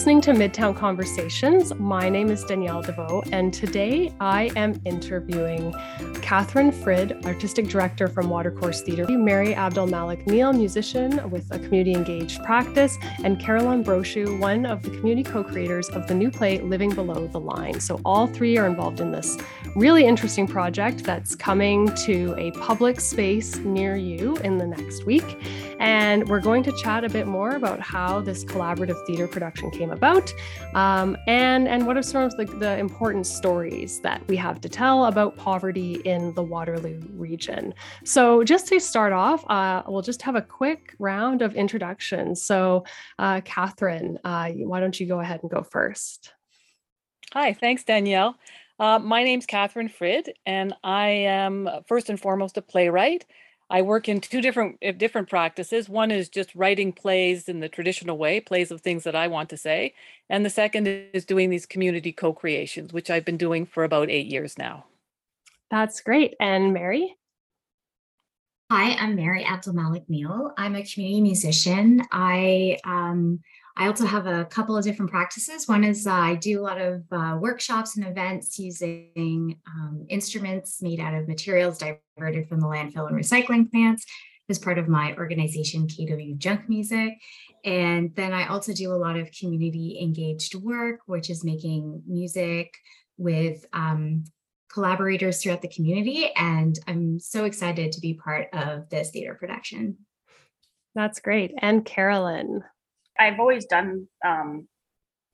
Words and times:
Listening 0.00 0.22
to 0.22 0.30
Midtown 0.32 0.74
Conversations. 0.74 1.74
My 1.74 2.08
name 2.08 2.30
is 2.30 2.42
Danielle 2.42 2.82
Deveau, 2.82 3.22
and 3.32 3.52
today 3.52 4.10
I 4.18 4.50
am 4.56 4.80
interviewing 4.86 5.74
Catherine 6.22 6.72
Frid, 6.72 7.22
Artistic 7.26 7.68
Director 7.68 8.08
from 8.08 8.30
Watercourse 8.30 8.80
Theatre, 8.80 9.06
Mary 9.08 9.54
Abdel-Malek 9.54 10.26
Neil, 10.26 10.54
musician 10.54 11.28
with 11.28 11.50
a 11.50 11.58
community 11.58 11.92
engaged 11.92 12.42
practice, 12.44 12.96
and 13.24 13.38
Carolyn 13.38 13.84
Brochu, 13.84 14.40
one 14.40 14.64
of 14.64 14.82
the 14.82 14.88
community 14.88 15.22
co 15.22 15.44
creators 15.44 15.90
of 15.90 16.06
the 16.06 16.14
new 16.14 16.30
play 16.30 16.60
Living 16.60 16.94
Below 16.94 17.26
the 17.26 17.40
Line. 17.40 17.78
So, 17.78 18.00
all 18.02 18.26
three 18.26 18.56
are 18.56 18.66
involved 18.66 19.00
in 19.00 19.12
this 19.12 19.36
really 19.76 20.06
interesting 20.06 20.46
project 20.46 21.04
that's 21.04 21.34
coming 21.34 21.94
to 22.06 22.34
a 22.38 22.52
public 22.52 23.00
space 23.00 23.56
near 23.56 23.96
you 23.96 24.36
in 24.38 24.56
the 24.56 24.66
next 24.66 25.04
week. 25.04 25.36
And 25.80 26.28
we're 26.28 26.40
going 26.40 26.62
to 26.64 26.72
chat 26.72 27.04
a 27.04 27.08
bit 27.08 27.26
more 27.26 27.52
about 27.52 27.80
how 27.80 28.20
this 28.20 28.44
collaborative 28.44 29.02
theater 29.06 29.26
production 29.26 29.70
came 29.70 29.89
about 29.92 30.32
um, 30.74 31.16
and, 31.26 31.68
and 31.68 31.86
what 31.86 31.96
are 31.96 32.02
some 32.02 32.22
of 32.22 32.36
the, 32.36 32.44
the 32.44 32.78
important 32.78 33.26
stories 33.26 34.00
that 34.00 34.26
we 34.28 34.36
have 34.36 34.60
to 34.60 34.68
tell 34.68 35.06
about 35.06 35.36
poverty 35.36 35.94
in 36.04 36.34
the 36.34 36.42
Waterloo 36.42 37.00
region. 37.14 37.74
So, 38.04 38.44
just 38.44 38.68
to 38.68 38.80
start 38.80 39.12
off, 39.12 39.44
uh, 39.50 39.82
we'll 39.86 40.02
just 40.02 40.22
have 40.22 40.36
a 40.36 40.42
quick 40.42 40.94
round 40.98 41.42
of 41.42 41.54
introductions. 41.54 42.42
So, 42.42 42.84
uh, 43.18 43.40
Catherine, 43.44 44.18
uh, 44.24 44.50
why 44.50 44.80
don't 44.80 44.98
you 44.98 45.06
go 45.06 45.20
ahead 45.20 45.40
and 45.42 45.50
go 45.50 45.62
first? 45.62 46.32
Hi, 47.32 47.52
thanks, 47.52 47.84
Danielle. 47.84 48.36
Uh, 48.80 48.98
my 48.98 49.22
name's 49.22 49.44
Catherine 49.44 49.88
Frid, 49.88 50.32
and 50.46 50.74
I 50.82 51.08
am 51.08 51.68
first 51.86 52.08
and 52.08 52.18
foremost 52.18 52.56
a 52.56 52.62
playwright. 52.62 53.26
I 53.70 53.82
work 53.82 54.08
in 54.08 54.20
two 54.20 54.40
different 54.40 54.78
eh, 54.82 54.92
different 54.92 55.30
practices. 55.30 55.88
One 55.88 56.10
is 56.10 56.28
just 56.28 56.54
writing 56.54 56.92
plays 56.92 57.48
in 57.48 57.60
the 57.60 57.68
traditional 57.68 58.18
way, 58.18 58.40
plays 58.40 58.72
of 58.72 58.80
things 58.80 59.04
that 59.04 59.14
I 59.14 59.28
want 59.28 59.48
to 59.50 59.56
say, 59.56 59.94
and 60.28 60.44
the 60.44 60.50
second 60.50 60.88
is 60.88 61.24
doing 61.24 61.50
these 61.50 61.66
community 61.66 62.12
co-creations, 62.12 62.92
which 62.92 63.10
I've 63.10 63.24
been 63.24 63.36
doing 63.36 63.64
for 63.64 63.84
about 63.84 64.10
eight 64.10 64.26
years 64.26 64.58
now. 64.58 64.86
That's 65.70 66.00
great. 66.00 66.34
And 66.40 66.74
Mary? 66.74 67.16
Hi, 68.72 68.94
I'm 68.94 69.16
Mary 69.16 69.44
Abdel-Malek 69.44 70.08
Neil. 70.08 70.52
I'm 70.56 70.76
a 70.76 70.84
community 70.84 71.20
musician. 71.20 72.02
I 72.12 72.78
um, 72.84 73.40
I 73.80 73.86
also 73.86 74.04
have 74.04 74.26
a 74.26 74.44
couple 74.44 74.76
of 74.76 74.84
different 74.84 75.10
practices. 75.10 75.66
One 75.66 75.84
is 75.84 76.06
uh, 76.06 76.12
I 76.12 76.34
do 76.34 76.60
a 76.60 76.62
lot 76.62 76.78
of 76.78 77.02
uh, 77.10 77.38
workshops 77.40 77.96
and 77.96 78.06
events 78.06 78.58
using 78.58 79.58
um, 79.66 80.04
instruments 80.10 80.82
made 80.82 81.00
out 81.00 81.14
of 81.14 81.26
materials 81.26 81.78
diverted 81.78 82.46
from 82.46 82.60
the 82.60 82.66
landfill 82.66 83.08
and 83.08 83.18
recycling 83.18 83.70
plants 83.70 84.04
as 84.50 84.58
part 84.58 84.76
of 84.76 84.86
my 84.86 85.14
organization, 85.16 85.86
KW 85.88 86.36
Junk 86.36 86.68
Music. 86.68 87.14
And 87.64 88.14
then 88.16 88.34
I 88.34 88.48
also 88.48 88.74
do 88.74 88.92
a 88.92 89.00
lot 89.00 89.16
of 89.16 89.32
community 89.32 89.98
engaged 90.02 90.56
work, 90.56 91.00
which 91.06 91.30
is 91.30 91.42
making 91.42 92.02
music 92.06 92.74
with 93.16 93.64
um, 93.72 94.24
collaborators 94.70 95.42
throughout 95.42 95.62
the 95.62 95.68
community. 95.68 96.30
And 96.36 96.78
I'm 96.86 97.18
so 97.18 97.46
excited 97.46 97.92
to 97.92 98.00
be 98.02 98.12
part 98.12 98.48
of 98.52 98.90
this 98.90 99.08
theater 99.08 99.36
production. 99.40 99.96
That's 100.94 101.20
great. 101.20 101.54
And 101.62 101.82
Carolyn. 101.82 102.62
I've 103.20 103.38
always 103.38 103.66
done 103.66 104.08
um, 104.24 104.66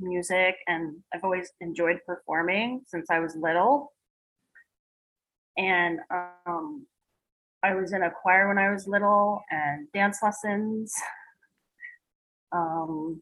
music 0.00 0.56
and 0.66 0.96
I've 1.14 1.22
always 1.22 1.52
enjoyed 1.60 2.00
performing 2.04 2.82
since 2.84 3.06
I 3.10 3.20
was 3.20 3.36
little. 3.40 3.92
And 5.56 6.00
um, 6.10 6.84
I 7.62 7.76
was 7.76 7.92
in 7.92 8.02
a 8.02 8.10
choir 8.10 8.48
when 8.48 8.58
I 8.58 8.72
was 8.72 8.88
little 8.88 9.41
and 9.50 9.86
dance 9.94 10.19
lessons. 10.22 10.92
Um, 12.52 13.20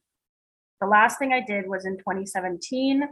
the 0.82 0.86
last 0.86 1.18
thing 1.18 1.32
I 1.32 1.40
did 1.40 1.66
was 1.66 1.86
in 1.86 1.96
2017. 1.96 3.02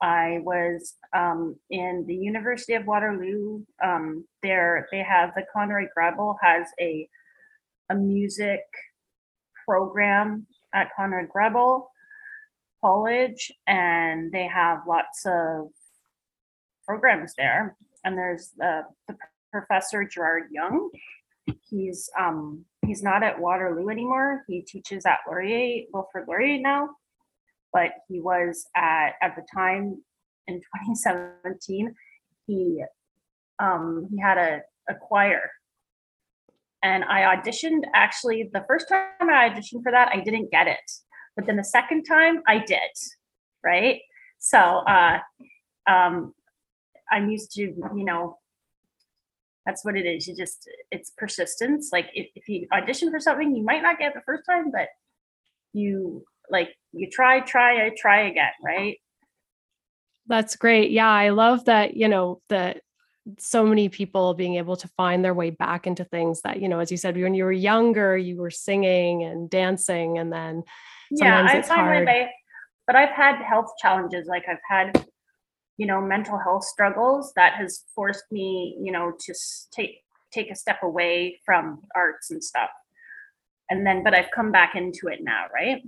I 0.00 0.38
was 0.42 0.94
um, 1.14 1.56
in 1.68 2.04
the 2.06 2.14
University 2.14 2.74
of 2.74 2.86
Waterloo. 2.86 3.64
Um, 3.84 4.24
there, 4.42 4.86
they 4.92 5.02
have 5.02 5.34
the 5.34 5.44
Conrad 5.52 5.88
Grebel 5.94 6.38
has 6.40 6.68
a 6.80 7.08
a 7.90 7.94
music 7.96 8.60
program 9.66 10.46
at 10.74 10.90
Conrad 10.96 11.28
Grebel 11.28 11.90
College, 12.82 13.52
and 13.66 14.32
they 14.32 14.46
have 14.46 14.80
lots 14.88 15.24
of 15.26 15.68
programs 16.86 17.34
there. 17.36 17.76
And 18.04 18.18
there's 18.18 18.50
the, 18.56 18.82
the 19.08 19.16
professor 19.52 20.04
Gerard 20.04 20.44
Yun. 20.50 20.90
He's 21.68 22.08
um 22.18 22.64
he's 22.86 23.02
not 23.02 23.22
at 23.22 23.40
Waterloo 23.40 23.88
anymore. 23.88 24.44
He 24.48 24.62
teaches 24.62 25.04
at 25.06 25.18
Laurier, 25.26 25.84
Wilfrid 25.92 26.26
Laurier 26.28 26.60
now, 26.60 26.90
but 27.72 27.90
he 28.08 28.20
was 28.20 28.66
at 28.76 29.14
at 29.22 29.36
the 29.36 29.44
time 29.54 30.02
in 30.46 30.54
2017. 30.94 31.94
He 32.46 32.82
um 33.58 34.08
he 34.10 34.20
had 34.20 34.38
a, 34.38 34.62
a 34.88 34.94
choir 34.94 35.50
and 36.82 37.04
I 37.04 37.34
auditioned. 37.34 37.82
Actually, 37.94 38.50
the 38.52 38.64
first 38.66 38.88
time 38.88 39.06
I 39.20 39.48
auditioned 39.48 39.82
for 39.82 39.92
that, 39.92 40.10
I 40.12 40.20
didn't 40.20 40.50
get 40.50 40.66
it, 40.66 40.90
but 41.36 41.46
then 41.46 41.56
the 41.56 41.64
second 41.64 42.04
time 42.04 42.42
I 42.46 42.58
did. 42.58 42.80
Right. 43.64 44.00
So 44.38 44.58
uh, 44.58 45.18
um, 45.88 46.34
I'm 47.10 47.30
used 47.30 47.52
to, 47.52 47.62
you 47.62 48.04
know, 48.04 48.38
that's 49.64 49.84
what 49.84 49.96
it 49.96 50.04
is. 50.04 50.26
You 50.26 50.34
just, 50.34 50.68
it's 50.90 51.12
persistence. 51.16 51.90
Like 51.92 52.06
if, 52.14 52.26
if 52.34 52.48
you 52.48 52.66
audition 52.72 53.12
for 53.12 53.20
something, 53.20 53.54
you 53.54 53.62
might 53.62 53.82
not 53.82 53.98
get 54.00 54.08
it 54.08 54.14
the 54.14 54.22
first 54.26 54.42
time, 54.44 54.72
but 54.72 54.88
you 55.72 56.24
like, 56.50 56.70
you 56.92 57.08
try, 57.08 57.38
try, 57.38 57.90
try 57.96 58.22
again. 58.22 58.50
Right. 58.64 58.98
That's 60.26 60.56
great. 60.56 60.90
Yeah. 60.90 61.08
I 61.08 61.28
love 61.28 61.66
that, 61.66 61.96
you 61.96 62.08
know, 62.08 62.40
that 62.48 62.80
so 63.38 63.64
many 63.64 63.88
people 63.88 64.34
being 64.34 64.56
able 64.56 64.76
to 64.76 64.88
find 64.88 65.24
their 65.24 65.34
way 65.34 65.50
back 65.50 65.86
into 65.86 66.04
things 66.04 66.42
that 66.42 66.60
you 66.60 66.68
know 66.68 66.80
as 66.80 66.90
you 66.90 66.96
said 66.96 67.16
when 67.16 67.34
you 67.34 67.44
were 67.44 67.52
younger 67.52 68.16
you 68.16 68.36
were 68.36 68.50
singing 68.50 69.22
and 69.22 69.48
dancing 69.48 70.18
and 70.18 70.32
then 70.32 70.64
yeah 71.12 71.44
i 71.48 71.62
find 71.62 71.80
hard. 71.80 72.04
my 72.04 72.12
way 72.12 72.32
but 72.86 72.96
i've 72.96 73.10
had 73.10 73.40
health 73.40 73.72
challenges 73.80 74.26
like 74.26 74.42
i've 74.48 74.58
had 74.68 75.06
you 75.78 75.86
know 75.86 76.00
mental 76.00 76.36
health 76.36 76.64
struggles 76.64 77.32
that 77.36 77.54
has 77.54 77.84
forced 77.94 78.24
me 78.32 78.76
you 78.82 78.90
know 78.90 79.12
to 79.20 79.32
take 79.70 80.02
take 80.32 80.50
a 80.50 80.56
step 80.56 80.82
away 80.82 81.38
from 81.44 81.82
arts 81.94 82.30
and 82.30 82.42
stuff. 82.42 82.70
And 83.70 83.86
then 83.86 84.02
but 84.02 84.14
i've 84.14 84.30
come 84.34 84.50
back 84.50 84.74
into 84.74 85.08
it 85.08 85.20
now 85.22 85.44
right? 85.54 85.82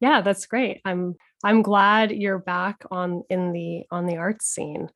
Yeah 0.00 0.20
that's 0.20 0.46
great. 0.46 0.80
I'm 0.84 1.16
i'm 1.44 1.62
glad 1.62 2.10
you're 2.10 2.38
back 2.38 2.84
on 2.90 3.22
in 3.28 3.52
the 3.52 3.84
on 3.90 4.06
the 4.06 4.16
arts 4.16 4.46
scene 4.46 4.88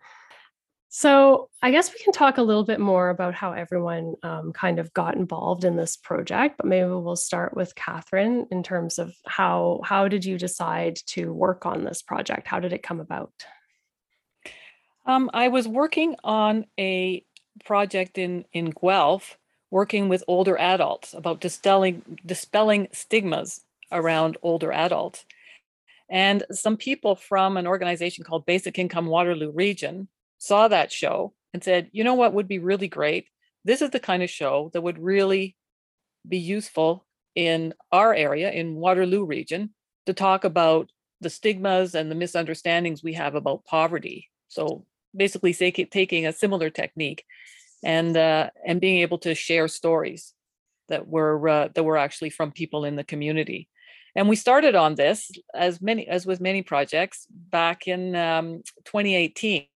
so, 0.88 1.50
I 1.62 1.72
guess 1.72 1.92
we 1.92 2.02
can 2.02 2.12
talk 2.12 2.38
a 2.38 2.42
little 2.42 2.64
bit 2.64 2.78
more 2.78 3.10
about 3.10 3.34
how 3.34 3.52
everyone 3.52 4.14
um, 4.22 4.52
kind 4.52 4.78
of 4.78 4.92
got 4.94 5.16
involved 5.16 5.64
in 5.64 5.76
this 5.76 5.97
project, 5.97 6.56
but 6.58 6.66
maybe 6.66 6.88
we'll 6.88 7.16
start 7.16 7.56
with 7.56 7.74
Catherine 7.74 8.47
in 8.50 8.62
terms 8.62 8.98
of 8.98 9.12
how 9.26 9.80
how 9.84 10.06
did 10.06 10.25
you 10.25 10.38
decide 10.38 10.96
to 11.08 11.32
work 11.32 11.66
on 11.66 11.84
this 11.84 12.02
project? 12.02 12.46
How 12.46 12.60
did 12.60 12.72
it 12.72 12.84
come 12.84 13.00
about? 13.00 13.32
Um, 15.06 15.28
I 15.34 15.48
was 15.48 15.66
working 15.66 16.16
on 16.22 16.66
a 16.78 17.25
project 17.64 18.16
in 18.16 18.44
in 18.52 18.70
Guelph, 18.70 19.38
working 19.72 20.08
with 20.08 20.22
older 20.28 20.56
adults 20.56 21.14
about 21.14 21.41
dispelling 21.41 22.20
dispelling 22.25 22.88
stigmas 22.92 23.60
around 23.91 24.36
older 24.41 24.70
adults, 24.70 25.25
and 26.08 26.44
some 26.52 26.76
people 26.76 27.16
from 27.16 27.56
an 27.56 27.66
organization 27.66 28.22
called 28.22 28.46
Basic 28.46 28.78
Income 28.78 29.06
Waterloo 29.06 29.50
Region 29.50 30.08
saw 30.38 30.69
that 30.69 30.93
show 30.93 31.35
and 31.53 31.62
said, 31.62 31.88
you 31.93 32.05
know 32.05 32.15
what 32.15 32.35
would 32.35 32.49
be 32.49 32.59
really 32.59 32.88
great? 32.88 33.29
This 33.65 33.83
is 33.83 33.91
the 33.91 34.00
kind 34.00 34.23
of 34.23 34.31
show 34.31 34.71
that 34.73 34.83
would 34.83 34.99
really 34.99 35.56
be 36.29 36.38
useful 36.38 37.06
in 37.35 37.75
our 37.93 38.15
area, 38.15 38.50
in 38.50 38.75
Waterloo 38.75 39.25
region, 39.25 39.71
to 40.06 40.12
talk 40.12 40.44
about 40.44 40.91
the 41.21 41.31
stigmas 41.31 41.94
and 41.94 42.11
the 42.11 42.15
misunderstandings 42.15 43.03
we 43.03 43.15
have 43.15 43.35
about 43.35 43.65
poverty. 43.65 44.29
So 44.49 44.85
basically, 45.15 45.53
taking 45.53 46.27
a 46.27 46.33
similar 46.33 46.71
technique 46.71 47.25
and 47.83 48.17
uh, 48.17 48.50
and 48.65 48.81
being 48.81 49.00
able 49.00 49.19
to 49.19 49.35
share 49.35 49.69
stories 49.69 50.35
that 50.88 51.09
were 51.09 51.49
uh, 51.49 51.69
that 51.75 51.85
were 51.85 51.97
actually 51.97 52.31
from 52.31 52.53
people 52.53 52.85
in 52.85 52.97
the 52.97 53.05
community. 53.05 53.69
And 54.15 54.29
we 54.29 54.37
started 54.37 54.75
on 54.75 54.94
this 54.94 55.31
as 55.55 55.83
many 55.83 56.09
as 56.09 56.25
with 56.25 56.41
many 56.41 56.62
projects 56.62 57.27
back 57.31 57.87
in 57.87 58.17
um, 58.17 58.62
2018 58.85 59.67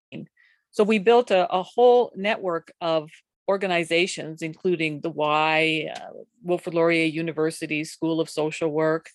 so 0.70 0.84
we 0.84 0.99
built 0.99 1.31
a, 1.31 1.52
a 1.52 1.62
whole 1.62 2.12
network 2.14 2.72
of 2.81 3.11
organizations, 3.49 4.43
including 4.43 5.00
the 5.00 5.11
Y, 5.11 5.88
uh, 5.94 6.11
Wilfrid 6.43 6.75
Laurier 6.75 7.06
University 7.06 7.82
School 7.84 8.20
of 8.20 8.31
Social 8.31 8.70
Work, 8.70 9.11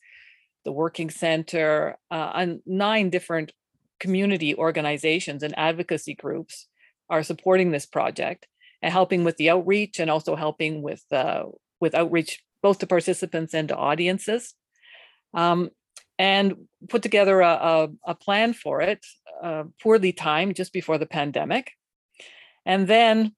the 0.66 0.72
Working 0.72 1.10
Center, 1.10 1.98
uh, 2.12 2.32
and 2.36 2.60
nine 2.66 3.10
different 3.10 3.54
community 4.00 4.54
organizations 4.56 5.42
and 5.42 5.58
advocacy 5.58 6.16
groups 6.16 6.68
are 7.10 7.24
supporting 7.24 7.72
this 7.72 7.86
project 7.86 8.48
and 8.82 8.92
helping 8.92 9.24
with 9.24 9.38
the 9.38 9.50
outreach 9.50 10.00
and 10.00 10.12
also 10.12 10.36
helping 10.36 10.82
with 10.82 11.04
uh, 11.12 11.46
with 11.80 11.96
outreach 11.96 12.44
both 12.62 12.80
to 12.80 12.88
participants 12.88 13.54
and 13.54 13.70
to 13.70 13.76
audiences. 13.76 14.54
Um, 15.34 15.70
and 16.18 16.56
put 16.90 17.02
together 17.02 17.42
a, 17.42 17.50
a, 17.50 17.88
a 18.08 18.16
plan 18.16 18.54
for 18.54 18.82
it, 18.82 19.06
uh, 19.44 19.64
poorly 19.82 20.14
timed 20.14 20.56
just 20.56 20.74
before 20.74 20.98
the 20.98 21.06
pandemic. 21.06 21.72
And 22.66 22.88
then 22.88 23.34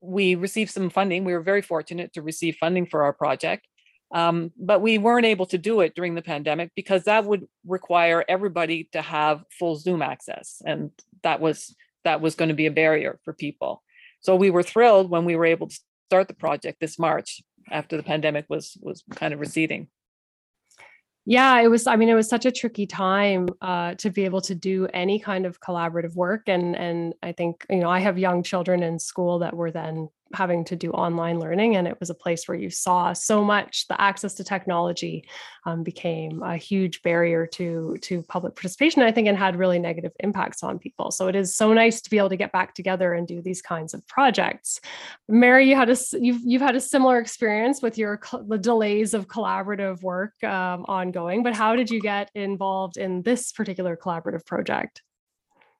we 0.00 0.34
received 0.34 0.70
some 0.70 0.90
funding. 0.90 1.24
We 1.24 1.32
were 1.32 1.42
very 1.42 1.62
fortunate 1.62 2.12
to 2.14 2.22
receive 2.22 2.56
funding 2.56 2.86
for 2.86 3.04
our 3.04 3.12
project. 3.12 3.66
Um, 4.12 4.52
but 4.56 4.80
we 4.80 4.98
weren't 4.98 5.26
able 5.26 5.46
to 5.46 5.58
do 5.58 5.80
it 5.80 5.94
during 5.94 6.14
the 6.14 6.22
pandemic 6.22 6.70
because 6.76 7.04
that 7.04 7.24
would 7.24 7.46
require 7.66 8.24
everybody 8.28 8.88
to 8.92 9.02
have 9.02 9.42
full 9.58 9.76
Zoom 9.76 10.02
access. 10.02 10.62
And 10.64 10.90
that 11.22 11.40
was 11.40 11.74
that 12.04 12.20
was 12.20 12.34
going 12.34 12.50
to 12.50 12.54
be 12.54 12.66
a 12.66 12.70
barrier 12.70 13.18
for 13.24 13.32
people. 13.32 13.82
So 14.20 14.36
we 14.36 14.50
were 14.50 14.62
thrilled 14.62 15.10
when 15.10 15.24
we 15.24 15.36
were 15.36 15.46
able 15.46 15.68
to 15.68 15.80
start 16.06 16.28
the 16.28 16.34
project 16.34 16.80
this 16.80 16.98
March 16.98 17.42
after 17.70 17.96
the 17.96 18.02
pandemic 18.02 18.44
was 18.48 18.76
was 18.80 19.02
kind 19.16 19.34
of 19.34 19.40
receding 19.40 19.88
yeah 21.26 21.60
it 21.60 21.68
was 21.68 21.86
i 21.86 21.96
mean 21.96 22.08
it 22.08 22.14
was 22.14 22.28
such 22.28 22.44
a 22.44 22.52
tricky 22.52 22.86
time 22.86 23.48
uh, 23.62 23.94
to 23.94 24.10
be 24.10 24.24
able 24.24 24.40
to 24.40 24.54
do 24.54 24.86
any 24.92 25.18
kind 25.18 25.46
of 25.46 25.60
collaborative 25.60 26.14
work 26.14 26.42
and 26.48 26.76
and 26.76 27.14
i 27.22 27.32
think 27.32 27.64
you 27.70 27.78
know 27.78 27.88
i 27.88 27.98
have 27.98 28.18
young 28.18 28.42
children 28.42 28.82
in 28.82 28.98
school 28.98 29.38
that 29.38 29.54
were 29.54 29.70
then 29.70 30.08
having 30.34 30.64
to 30.64 30.76
do 30.76 30.90
online 30.90 31.38
learning 31.38 31.76
and 31.76 31.86
it 31.86 31.98
was 32.00 32.10
a 32.10 32.14
place 32.14 32.46
where 32.46 32.58
you 32.58 32.70
saw 32.70 33.12
so 33.12 33.44
much 33.44 33.86
the 33.88 34.00
access 34.00 34.34
to 34.34 34.44
technology 34.44 35.26
um, 35.66 35.82
became 35.82 36.42
a 36.42 36.56
huge 36.56 37.02
barrier 37.02 37.46
to 37.46 37.96
to 38.02 38.22
public 38.22 38.54
participation 38.54 39.02
i 39.02 39.10
think 39.10 39.28
and 39.28 39.38
had 39.38 39.56
really 39.56 39.78
negative 39.78 40.12
impacts 40.20 40.62
on 40.62 40.78
people. 40.78 41.10
So 41.10 41.28
it 41.28 41.36
is 41.36 41.54
so 41.54 41.72
nice 41.72 42.00
to 42.02 42.10
be 42.10 42.18
able 42.18 42.28
to 42.30 42.36
get 42.36 42.52
back 42.52 42.74
together 42.74 43.14
and 43.14 43.26
do 43.26 43.40
these 43.40 43.62
kinds 43.62 43.94
of 43.94 44.06
projects. 44.06 44.80
Mary 45.28 45.68
you 45.68 45.76
had 45.76 45.90
a 45.90 45.96
you've, 46.12 46.40
you've 46.44 46.62
had 46.62 46.76
a 46.76 46.80
similar 46.80 47.18
experience 47.18 47.82
with 47.82 47.98
your 47.98 48.20
the 48.48 48.58
delays 48.58 49.14
of 49.14 49.28
collaborative 49.28 50.02
work 50.02 50.42
um, 50.44 50.84
ongoing 50.88 51.42
but 51.42 51.54
how 51.54 51.76
did 51.76 51.90
you 51.90 52.00
get 52.00 52.30
involved 52.34 52.96
in 52.96 53.22
this 53.22 53.52
particular 53.52 53.96
collaborative 53.96 54.44
project? 54.44 55.02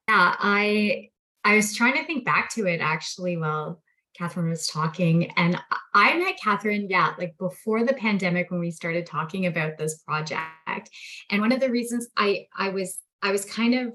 Yeah 0.08 0.34
i 0.38 1.10
I 1.46 1.56
was 1.56 1.74
trying 1.74 1.94
to 1.94 2.04
think 2.04 2.24
back 2.24 2.50
to 2.54 2.66
it 2.66 2.80
actually 2.80 3.36
while 3.36 3.82
Catherine 4.16 4.48
was 4.48 4.66
talking. 4.66 5.30
And 5.36 5.60
I 5.94 6.16
met 6.18 6.38
Catherine, 6.42 6.86
yeah, 6.88 7.14
like 7.18 7.36
before 7.38 7.84
the 7.84 7.94
pandemic 7.94 8.50
when 8.50 8.60
we 8.60 8.70
started 8.70 9.06
talking 9.06 9.46
about 9.46 9.76
this 9.78 9.98
project. 9.98 10.90
And 11.30 11.40
one 11.40 11.52
of 11.52 11.60
the 11.60 11.70
reasons 11.70 12.08
I 12.16 12.46
I 12.56 12.70
was 12.70 12.98
I 13.22 13.32
was 13.32 13.44
kind 13.44 13.74
of 13.74 13.92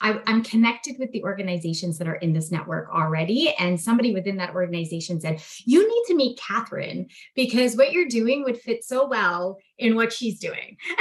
I, 0.00 0.20
am 0.26 0.42
connected 0.42 0.96
with 0.98 1.10
the 1.12 1.24
organizations 1.24 1.98
that 1.98 2.08
are 2.08 2.16
in 2.16 2.32
this 2.32 2.52
network 2.52 2.88
already. 2.90 3.52
And 3.58 3.80
somebody 3.80 4.14
within 4.14 4.36
that 4.36 4.54
organization 4.54 5.20
said, 5.20 5.42
You 5.64 5.86
need 5.88 6.04
to 6.06 6.14
meet 6.14 6.38
Catherine 6.38 7.08
because 7.34 7.76
what 7.76 7.92
you're 7.92 8.06
doing 8.06 8.44
would 8.44 8.60
fit 8.60 8.84
so 8.84 9.08
well 9.08 9.58
in 9.78 9.96
what 9.96 10.12
she's 10.12 10.38
doing. 10.38 10.76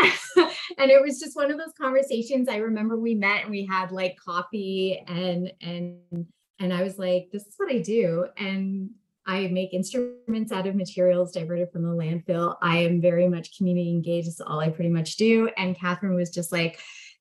and 0.77 0.92
it 0.92 1.01
was 1.01 1.19
just 1.19 1.36
one 1.36 1.51
of 1.51 1.57
those 1.57 1.74
conversations. 1.80 2.50
I 2.50 2.57
remember 2.57 2.98
we 2.98 3.15
met 3.15 3.44
and 3.44 3.51
we 3.51 3.65
had 3.65 3.92
like 3.92 4.18
coffee 4.18 5.04
and 5.07 5.51
and 5.62 6.25
and 6.59 6.74
I 6.74 6.83
was 6.83 6.98
like, 6.98 7.30
this 7.31 7.44
is 7.44 7.54
what 7.57 7.71
I 7.71 7.80
do. 7.80 8.27
And 8.38 8.92
I 9.25 9.48
make 9.48 9.74
instruments 9.74 10.51
out 10.51 10.68
of 10.68 10.75
materials 10.75 11.33
diverted 11.33 11.71
from 11.71 11.83
the 11.83 11.89
landfill. 11.89 12.56
I 12.62 12.77
am 12.77 13.01
very 13.01 13.27
much 13.27 13.57
community 13.57 13.92
engaged. 13.92 14.27
It's 14.27 14.39
all 14.39 14.59
I 14.59 14.69
pretty 14.69 14.89
much 14.89 15.18
do. 15.18 15.50
And 15.57 15.77
Catherine 15.77 16.15
was 16.15 16.30
just 16.30 16.51
like, 16.51 16.80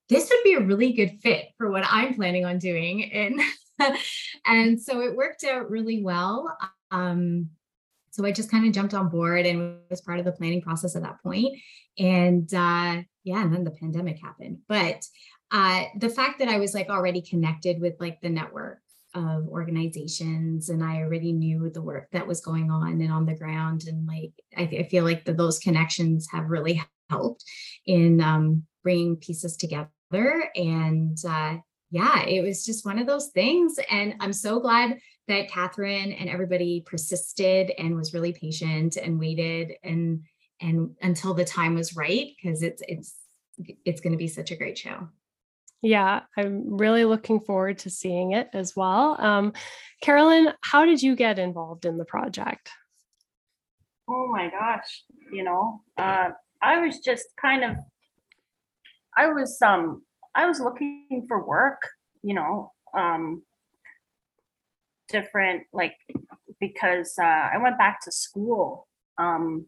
this 0.09 0.31
would 0.31 0.45
be 0.45 0.55
a 0.55 0.61
really 0.61 0.93
good 0.93 1.19
fit 1.21 1.49
for 1.59 1.71
what 1.71 1.85
I'm 1.91 2.15
planning 2.15 2.45
on 2.45 2.59
doing. 2.59 3.13
And 3.13 3.41
and 4.47 4.81
so 4.81 5.03
it 5.03 5.17
worked 5.17 5.45
out 5.45 5.69
really 5.69 6.03
well. 6.03 6.57
Um, 6.91 7.51
so 8.11 8.25
I 8.25 8.33
just 8.33 8.51
kind 8.51 8.67
of 8.67 8.73
jumped 8.73 8.95
on 8.95 9.09
board 9.09 9.45
and 9.45 9.79
was 9.91 10.01
part 10.01 10.19
of 10.19 10.25
the 10.25 10.33
planning 10.33 10.63
process 10.63 10.97
at 10.97 11.03
that 11.03 11.23
point. 11.23 11.59
And 11.99 12.53
uh, 12.55 13.03
yeah, 13.25 13.43
and 13.43 13.53
then 13.53 13.65
the 13.65 13.73
pandemic 13.73 14.19
happened. 14.23 14.59
But 14.69 15.05
uh, 15.51 15.85
the 15.99 16.09
fact 16.09 16.39
that 16.39 16.49
I 16.49 16.59
was 16.59 16.73
like 16.73 16.89
already 16.89 17.21
connected 17.21 17.81
with 17.81 17.95
like 18.01 18.21
the 18.21 18.31
network 18.31 18.79
of 19.17 19.49
organizations 19.49 20.69
and 20.69 20.85
i 20.85 20.99
already 20.99 21.33
knew 21.33 21.71
the 21.71 21.83
work 21.83 22.07
that 22.13 22.27
was 22.27 22.43
going 22.43 22.71
on 22.71 23.01
and 23.01 23.11
on 23.11 23.25
the 23.25 23.35
ground 23.35 23.85
and 23.89 24.07
like 24.07 24.33
i, 24.57 24.63
I 24.63 24.89
feel 24.91 25.05
like 25.05 25.25
the, 25.25 25.33
those 25.33 25.59
connections 25.59 26.29
have 26.31 26.51
really 26.51 26.83
helped 27.09 27.45
in 27.87 28.21
um, 28.21 28.65
bringing 28.83 29.17
pieces 29.17 29.57
together 29.57 29.91
and 30.55 31.17
uh, 31.27 31.57
yeah 31.91 32.25
it 32.25 32.43
was 32.43 32.65
just 32.65 32.85
one 32.85 32.99
of 32.99 33.07
those 33.07 33.29
things 33.29 33.79
and 33.91 34.15
i'm 34.21 34.33
so 34.33 34.61
glad 34.61 34.99
that 35.29 35.51
catherine 35.51 36.13
and 36.13 36.29
everybody 36.29 36.85
persisted 36.87 37.73
and 37.79 37.97
was 37.97 38.13
really 38.13 38.33
patient 38.33 38.97
and 38.97 39.19
waited 39.19 39.73
and 39.83 40.21
and 40.61 40.95
until 41.01 41.33
the 41.35 41.45
time 41.45 41.75
was 41.75 41.97
right 41.97 42.33
because 42.37 42.63
it's 42.63 42.83
it's 42.87 43.15
it's 43.85 44.01
going 44.01 44.13
to 44.13 44.19
be 44.19 44.29
such 44.29 44.51
a 44.51 44.57
great 44.57 44.77
show 44.77 45.09
yeah, 45.83 46.23
I'm 46.37 46.77
really 46.77 47.05
looking 47.05 47.41
forward 47.41 47.79
to 47.79 47.91
seeing 47.91 48.33
it 48.33 48.49
as 48.53 48.75
well. 48.75 49.17
Um, 49.21 49.53
Carolyn, 50.01 50.53
how 50.63 50.85
did 50.85 51.03
you 51.03 51.17
get 51.17 51.39
involved 51.39 51.85
in 51.85 51.99
the 51.99 52.05
project? 52.05 52.71
Oh 54.09 54.29
my 54.29 54.51
gosh, 54.51 55.05
you 55.33 55.43
know, 55.43 55.83
uh, 55.99 56.31
I 56.63 56.85
was 56.85 57.01
just 57.01 57.27
kind 57.41 57.65
of, 57.65 57.77
I 59.17 59.29
was 59.29 59.61
um, 59.63 60.03
I 60.35 60.47
was 60.47 60.61
looking 60.61 61.25
for 61.27 61.45
work, 61.45 61.83
you 62.23 62.35
know, 62.35 62.73
um, 62.97 63.43
different 65.09 65.65
like 65.73 65.97
because 66.61 67.15
uh, 67.21 67.25
I 67.25 67.59
went 67.59 67.79
back 67.79 68.01
to 68.03 68.13
school 68.13 68.87
um, 69.19 69.67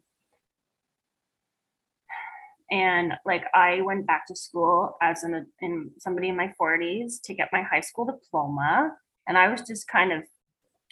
and 2.71 3.15
like 3.25 3.45
i 3.55 3.81
went 3.81 4.07
back 4.07 4.27
to 4.27 4.37
school 4.37 4.97
as 5.03 5.25
in 5.25 5.91
somebody 5.99 6.29
in 6.29 6.37
my 6.37 6.53
40s 6.61 7.21
to 7.25 7.35
get 7.35 7.49
my 7.53 7.63
high 7.63 7.81
school 7.81 8.05
diploma. 8.05 8.93
And 9.27 9.37
i 9.39 9.49
was 9.49 9.63
just 9.63 9.89
kind 9.89 10.13
of 10.13 10.23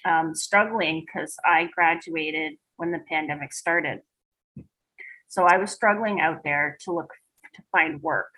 um, 0.05 0.35
struggling 0.35 1.05
because 1.05 1.37
i 1.45 1.69
graduated 1.75 2.55
when 2.77 2.91
the 2.91 3.01
pandemic 3.09 3.53
started. 3.53 4.01
So 5.29 5.45
i 5.45 5.57
was 5.59 5.71
struggling 5.71 6.21
out 6.21 6.43
there 6.45 6.77
to 6.85 6.93
look 6.93 7.13
to 7.55 7.63
find 7.73 8.03
work. 8.03 8.31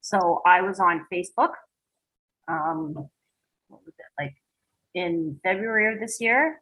So 0.00 0.42
i 0.46 0.60
was 0.62 0.80
on 0.80 1.06
facebook 1.12 1.52
um, 2.48 2.94
what 3.68 3.80
was 3.84 3.94
it 3.98 4.22
like 4.22 4.34
in 4.94 5.38
february 5.44 5.92
of 5.92 6.00
this 6.00 6.20
year 6.20 6.60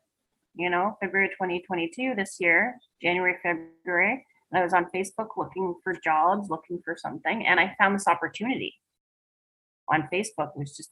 you 0.55 0.69
know 0.69 0.97
february 1.01 1.29
2022 1.29 2.15
this 2.15 2.37
year 2.41 2.77
january 3.01 3.37
february 3.43 4.25
I 4.55 4.63
was 4.63 4.73
on 4.73 4.87
Facebook 4.95 5.29
looking 5.37 5.75
for 5.85 5.95
jobs, 6.03 6.49
looking 6.49 6.81
for 6.85 6.97
something, 6.97 7.47
and 7.47 7.61
I 7.61 7.75
found 7.79 7.95
this 7.95 8.09
opportunity 8.09 8.75
on 9.91 10.09
Facebook, 10.13 10.51
It 10.55 10.59
was 10.59 10.77
just 10.77 10.91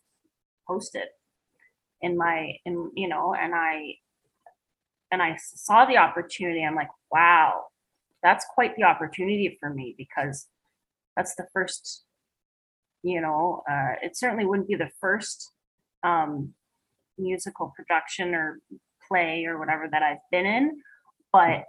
posted 0.66 1.08
in 2.02 2.16
my 2.16 2.56
in 2.64 2.90
you 2.94 3.08
know, 3.08 3.34
and 3.34 3.54
I 3.54 3.94
and 5.10 5.22
I 5.22 5.36
saw 5.38 5.84
the 5.84 5.96
opportunity. 5.96 6.62
I'm 6.64 6.74
like, 6.74 6.90
wow, 7.10 7.64
that's 8.22 8.44
quite 8.54 8.76
the 8.76 8.84
opportunity 8.84 9.56
for 9.60 9.70
me 9.70 9.94
because 9.96 10.48
that's 11.16 11.34
the 11.36 11.46
first, 11.52 12.04
you 13.02 13.20
know, 13.20 13.62
uh, 13.70 13.94
it 14.02 14.16
certainly 14.16 14.44
wouldn't 14.44 14.68
be 14.68 14.74
the 14.74 14.90
first 15.00 15.52
um, 16.02 16.52
musical 17.18 17.72
production 17.76 18.34
or 18.34 18.58
play 19.08 19.44
or 19.46 19.58
whatever 19.58 19.88
that 19.90 20.02
I've 20.02 20.18
been 20.30 20.46
in, 20.46 20.82
but 21.32 21.64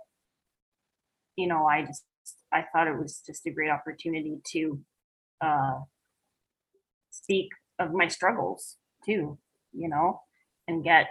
you 1.38 1.48
know, 1.48 1.65
I 1.65 1.84
just 1.84 2.03
I 2.51 2.65
thought 2.74 2.88
it 2.88 2.98
was 2.98 3.22
just 3.25 3.46
a 3.48 3.51
great 3.51 3.70
opportunity 3.70 4.38
to 4.53 4.82
uh, 5.41 5.79
speak 7.12 7.50
of 7.79 7.94
my 7.94 8.08
struggles 8.08 8.77
too, 9.06 9.38
you 9.74 9.89
know, 9.89 10.22
and 10.67 10.84
get, 10.84 11.08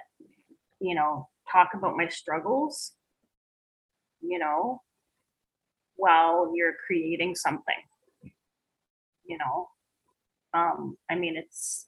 you 0.80 0.94
know, 0.94 1.28
talk 1.50 1.70
about 1.74 1.96
my 1.96 2.08
struggles, 2.08 2.92
you 4.20 4.38
know, 4.38 4.82
while 5.96 6.52
you're 6.54 6.74
creating 6.86 7.34
something, 7.34 7.82
you 9.26 9.38
know. 9.38 9.68
Um, 10.54 10.96
I 11.10 11.16
mean, 11.16 11.36
it's 11.36 11.86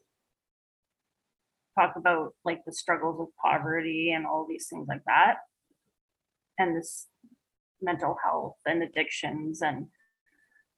talk 1.78 1.95
about 1.97 2.35
like 2.45 2.64
the 2.66 2.73
struggles 2.73 3.21
of 3.21 3.28
poverty 3.42 4.12
and 4.14 4.26
all 4.26 4.47
these 4.49 4.66
things 4.68 4.87
like 4.88 5.02
that. 5.07 5.37
And 6.59 6.76
this 6.76 7.07
mental 7.80 8.16
health 8.23 8.56
and 8.66 8.82
addictions 8.82 9.62
and 9.62 9.87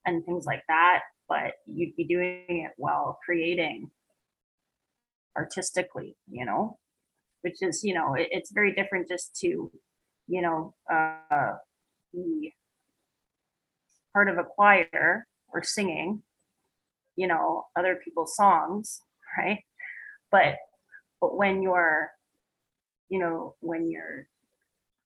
and 0.06 0.24
things 0.24 0.44
like 0.46 0.62
that 0.68 1.00
but 1.28 1.52
you'd 1.66 1.94
be 1.96 2.04
doing 2.04 2.44
it 2.48 2.72
while 2.76 3.18
creating 3.24 3.90
artistically 5.36 6.16
you 6.30 6.44
know? 6.44 6.78
Which 7.42 7.62
is 7.62 7.82
you 7.82 7.94
know 7.94 8.14
it, 8.14 8.28
it's 8.30 8.52
very 8.52 8.74
different 8.74 9.08
just 9.08 9.34
to 9.40 9.70
you 10.28 10.42
know 10.42 10.74
uh 10.92 11.56
be 12.12 12.54
part 14.12 14.28
of 14.28 14.36
a 14.36 14.44
choir 14.44 15.26
or 15.52 15.62
singing 15.62 16.22
you 17.16 17.26
know 17.26 17.66
other 17.76 17.98
people's 18.04 18.36
songs 18.36 19.00
right? 19.38 19.60
But 20.30 20.56
but 21.20 21.36
when 21.36 21.62
you're 21.62 22.10
you 23.08 23.18
know 23.18 23.54
when 23.60 23.90
you're 23.90 24.28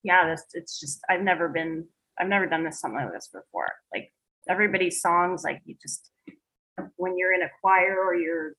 yeah, 0.04 0.28
this 0.28 0.44
it's 0.52 0.78
just 0.78 1.00
I've 1.11 1.23
never 1.23 1.49
been 1.49 1.87
I've 2.20 2.28
never 2.28 2.46
done 2.46 2.62
this 2.62 2.80
something 2.80 3.00
like 3.00 3.12
this 3.12 3.30
before. 3.32 3.73
Like 3.92 4.12
everybody's 4.49 5.00
songs 5.00 5.42
like 5.42 5.61
you 5.64 5.75
just 5.82 6.11
when 6.96 7.16
you're 7.16 7.32
in 7.32 7.42
a 7.42 7.50
choir 7.61 7.99
or 8.04 8.14
you're 8.14 8.52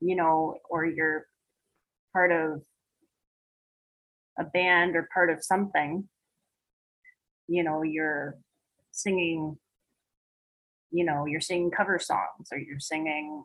you 0.00 0.16
know 0.16 0.56
or 0.70 0.86
you're 0.86 1.26
part 2.12 2.32
of 2.32 2.62
a 4.38 4.44
band 4.44 4.96
or 4.96 5.08
part 5.12 5.30
of 5.30 5.44
something 5.44 6.08
you 7.48 7.62
know 7.62 7.82
you're 7.82 8.36
singing 8.92 9.56
you 10.90 11.04
know 11.04 11.26
you're 11.26 11.40
singing 11.40 11.70
cover 11.70 11.98
songs 11.98 12.48
or 12.50 12.58
you're 12.58 12.80
singing 12.80 13.44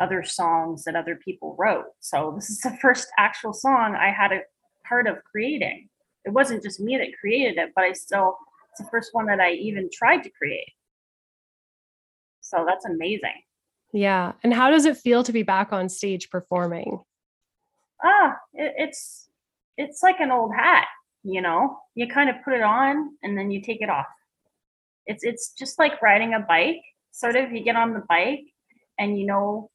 other 0.00 0.24
songs 0.24 0.84
that 0.84 0.96
other 0.96 1.16
people 1.16 1.54
wrote 1.58 1.84
so 2.00 2.32
this 2.34 2.50
is 2.50 2.60
the 2.60 2.76
first 2.80 3.08
actual 3.18 3.52
song 3.52 3.94
i 3.94 4.10
had 4.10 4.32
a 4.32 4.40
part 4.86 5.06
of 5.06 5.22
creating 5.24 5.89
it 6.24 6.30
wasn't 6.30 6.62
just 6.62 6.80
me 6.80 6.96
that 6.96 7.08
created 7.18 7.58
it 7.58 7.70
but 7.74 7.84
i 7.84 7.92
still 7.92 8.36
it's 8.70 8.80
the 8.80 8.88
first 8.90 9.10
one 9.12 9.26
that 9.26 9.40
i 9.40 9.52
even 9.52 9.88
tried 9.92 10.22
to 10.22 10.30
create 10.30 10.72
so 12.40 12.64
that's 12.66 12.84
amazing 12.84 13.42
Yeah. 13.92 14.32
And 14.42 14.54
how 14.54 14.70
does 14.70 14.86
it 14.86 14.96
feel 14.96 15.22
to 15.24 15.32
be 15.32 15.42
back 15.42 15.72
on 15.72 15.88
stage 15.88 16.30
performing? 16.30 17.00
ah 18.02 18.36
it, 18.54 18.72
it's 18.76 19.28
it's 19.76 20.02
like 20.02 20.20
an 20.20 20.30
old 20.30 20.52
hat 20.54 20.86
you 21.22 21.40
know 21.42 21.78
you 21.94 22.06
kind 22.08 22.30
of 22.30 22.36
put 22.44 22.54
it 22.54 22.62
on 22.62 23.10
and 23.22 23.36
then 23.36 23.50
you 23.50 23.60
take 23.60 23.82
it 23.82 23.90
off 23.90 24.06
it's 25.06 25.22
it's 25.24 25.52
just 25.52 25.78
like 25.78 26.00
riding 26.00 26.34
a 26.34 26.40
bike 26.40 26.82
sort 27.12 27.36
of 27.36 27.52
you 27.52 27.62
get 27.62 27.76
on 27.76 27.92
the 27.92 28.04
bike 28.08 28.46
and 28.98 29.18
you 29.18 29.26
know 29.26 29.70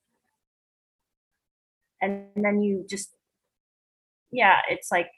and 2.02 2.25
then 2.36 2.62
you 2.62 2.86
just 2.90 3.10
yeah 4.32 4.58
it's 4.70 4.92
like 4.92 5.10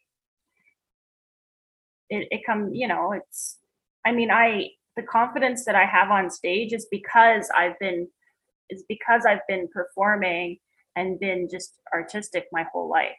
it, 2.09 2.27
it 2.31 2.41
come 2.45 2.73
you 2.73 2.87
know 2.87 3.11
it's 3.11 3.57
i 4.05 4.11
mean 4.11 4.31
i 4.31 4.67
the 4.95 5.03
confidence 5.03 5.65
that 5.65 5.75
i 5.75 5.85
have 5.85 6.09
on 6.09 6.29
stage 6.29 6.73
is 6.73 6.87
because 6.89 7.49
i've 7.55 7.77
been 7.79 8.07
is 8.69 8.83
because 8.87 9.25
i've 9.25 9.45
been 9.47 9.67
performing 9.73 10.57
and 10.95 11.19
been 11.19 11.47
just 11.49 11.73
artistic 11.93 12.47
my 12.51 12.65
whole 12.71 12.89
life 12.89 13.11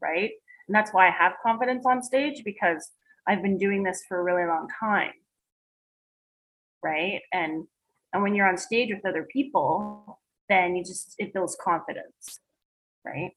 right? 0.00 0.30
And 0.68 0.74
that's 0.74 0.92
why 0.92 1.08
i 1.08 1.10
have 1.10 1.34
confidence 1.42 1.84
on 1.86 2.02
stage 2.02 2.42
because 2.44 2.90
i've 3.26 3.42
been 3.42 3.58
doing 3.58 3.82
this 3.82 4.02
for 4.08 4.18
a 4.18 4.22
really 4.22 4.46
long 4.46 4.68
time 4.80 5.12
right? 6.82 7.20
And 7.32 7.66
and 8.12 8.22
when 8.22 8.34
you're 8.34 8.48
on 8.48 8.58
stage 8.58 8.90
with 8.92 9.06
other 9.06 9.26
people 9.30 10.20
then 10.48 10.76
you 10.76 10.84
just 10.84 11.14
it 11.18 11.32
builds 11.32 11.56
confidence 11.62 12.40
right 13.04 13.32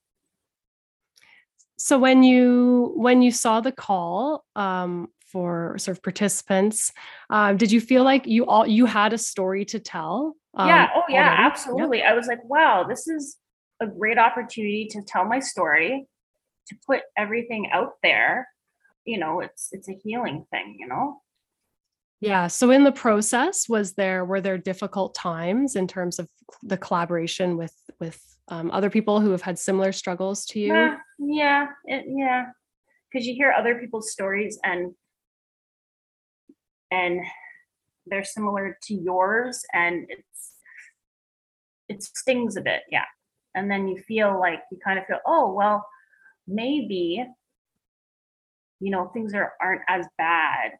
So 1.85 1.99
when 1.99 2.23
you 2.23 2.93
when 2.95 3.21
you 3.21 3.31
saw 3.31 3.61
the 3.61 3.71
call 3.71 4.43
um, 4.55 5.09
for 5.31 5.77
sort 5.77 5.97
of 5.97 6.01
participants, 6.01 6.91
um, 7.29 7.57
did 7.57 7.71
you 7.71 7.79
feel 7.79 8.03
like 8.03 8.25
you 8.25 8.47
all 8.47 8.65
you 8.65 8.87
had 8.87 9.13
a 9.13 9.19
story 9.19 9.65
to 9.65 9.79
tell? 9.79 10.35
um, 10.55 10.67
yeah 10.67 10.87
oh 10.95 11.03
yeah 11.09 11.15
already? 11.15 11.41
Yep. 11.41 11.51
absolutely 11.51 12.03
i 12.03 12.13
was 12.13 12.27
like 12.27 12.43
wow 12.45 12.85
this 12.87 13.07
is 13.07 13.37
a 13.81 13.87
great 13.87 14.17
opportunity 14.17 14.87
to 14.91 15.01
tell 15.01 15.25
my 15.25 15.39
story 15.39 16.07
to 16.67 16.75
put 16.87 17.01
everything 17.17 17.69
out 17.71 17.93
there 18.01 18.47
you 19.05 19.17
know 19.17 19.41
it's 19.41 19.69
it's 19.71 19.89
a 19.89 19.97
healing 20.03 20.45
thing 20.51 20.77
you 20.79 20.87
know 20.87 21.21
Yeah. 22.21 22.47
So 22.47 22.71
in 22.71 22.83
the 22.85 22.93
process, 22.93 23.67
was 23.69 23.93
there 23.93 24.23
were 24.25 24.41
there 24.41 24.57
difficult 24.57 25.13
times 25.13 25.75
in 25.75 25.85
terms 25.85 26.17
of 26.17 26.27
the 26.63 26.77
collaboration 26.77 27.57
with 27.57 27.75
with 27.99 28.19
um, 28.47 28.71
other 28.71 28.89
people 28.89 29.19
who 29.19 29.31
have 29.31 29.41
had 29.41 29.59
similar 29.59 29.91
struggles 29.91 30.45
to 30.47 30.59
you? 30.59 30.73
Yeah, 31.17 31.67
it, 31.85 32.05
yeah. 32.07 32.47
Because 33.11 33.25
you 33.25 33.33
hear 33.33 33.51
other 33.51 33.75
people's 33.75 34.11
stories 34.11 34.59
and 34.63 34.93
and 36.91 37.21
they're 38.05 38.23
similar 38.23 38.77
to 38.83 38.93
yours, 38.93 39.63
and 39.73 40.05
it's 40.09 40.53
it 41.89 42.03
stings 42.03 42.55
a 42.57 42.61
bit, 42.61 42.81
yeah. 42.89 43.05
And 43.55 43.69
then 43.71 43.87
you 43.87 43.97
feel 44.01 44.39
like 44.39 44.59
you 44.71 44.77
kind 44.83 44.99
of 44.99 45.05
feel, 45.05 45.19
oh 45.25 45.53
well, 45.53 45.85
maybe 46.47 47.25
you 48.79 48.91
know 48.91 49.07
things 49.13 49.33
are 49.33 49.53
aren't 49.61 49.81
as 49.87 50.05
bad. 50.17 50.71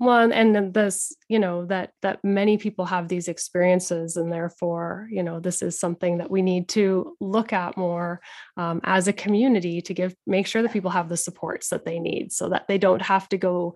Well, 0.00 0.32
and 0.32 0.72
this, 0.72 1.14
you 1.28 1.38
know, 1.38 1.66
that 1.66 1.92
that 2.00 2.24
many 2.24 2.56
people 2.56 2.86
have 2.86 3.08
these 3.08 3.28
experiences, 3.28 4.16
and 4.16 4.32
therefore, 4.32 5.06
you 5.10 5.22
know, 5.22 5.40
this 5.40 5.60
is 5.60 5.78
something 5.78 6.16
that 6.18 6.30
we 6.30 6.40
need 6.40 6.70
to 6.70 7.18
look 7.20 7.52
at 7.52 7.76
more 7.76 8.22
um, 8.56 8.80
as 8.84 9.08
a 9.08 9.12
community 9.12 9.82
to 9.82 9.92
give 9.92 10.14
make 10.26 10.46
sure 10.46 10.62
that 10.62 10.72
people 10.72 10.90
have 10.90 11.10
the 11.10 11.18
supports 11.18 11.68
that 11.68 11.84
they 11.84 11.98
need, 11.98 12.32
so 12.32 12.48
that 12.48 12.66
they 12.66 12.78
don't 12.78 13.02
have 13.02 13.28
to 13.28 13.36
go 13.36 13.74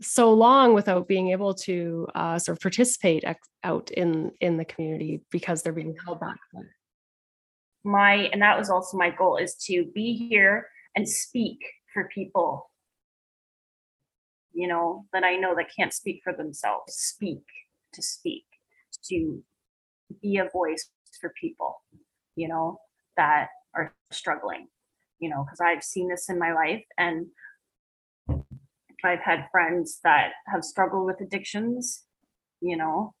so 0.00 0.32
long 0.32 0.72
without 0.72 1.08
being 1.08 1.28
able 1.28 1.52
to 1.52 2.06
uh, 2.14 2.38
sort 2.38 2.56
of 2.56 2.62
participate 2.62 3.24
ex- 3.26 3.46
out 3.62 3.90
in 3.90 4.32
in 4.40 4.56
the 4.56 4.64
community 4.64 5.20
because 5.30 5.62
they're 5.62 5.74
being 5.74 5.94
held 6.06 6.20
back. 6.20 6.38
My 7.84 8.30
and 8.32 8.40
that 8.40 8.58
was 8.58 8.70
also 8.70 8.96
my 8.96 9.10
goal 9.10 9.36
is 9.36 9.54
to 9.66 9.84
be 9.94 10.14
here 10.14 10.68
and 10.94 11.06
speak 11.06 11.58
for 11.92 12.08
people 12.14 12.70
you 14.56 14.66
know, 14.66 15.04
that 15.12 15.22
I 15.22 15.36
know 15.36 15.54
that 15.54 15.66
can't 15.76 15.92
speak 15.92 16.22
for 16.24 16.32
themselves, 16.32 16.94
speak, 16.94 17.44
to 17.92 18.02
speak, 18.02 18.46
to 19.10 19.42
be 20.22 20.38
a 20.38 20.48
voice 20.48 20.88
for 21.20 21.30
people, 21.38 21.82
you 22.36 22.48
know, 22.48 22.78
that 23.18 23.48
are 23.74 23.94
struggling, 24.10 24.68
you 25.18 25.28
know, 25.28 25.44
because 25.44 25.60
I've 25.60 25.84
seen 25.84 26.08
this 26.08 26.30
in 26.30 26.38
my 26.38 26.54
life 26.54 26.84
and 26.96 27.26
I've 29.04 29.20
had 29.20 29.46
friends 29.52 30.00
that 30.04 30.30
have 30.46 30.64
struggled 30.64 31.04
with 31.04 31.20
addictions, 31.20 32.04
you 32.62 32.78
know, 32.78 33.12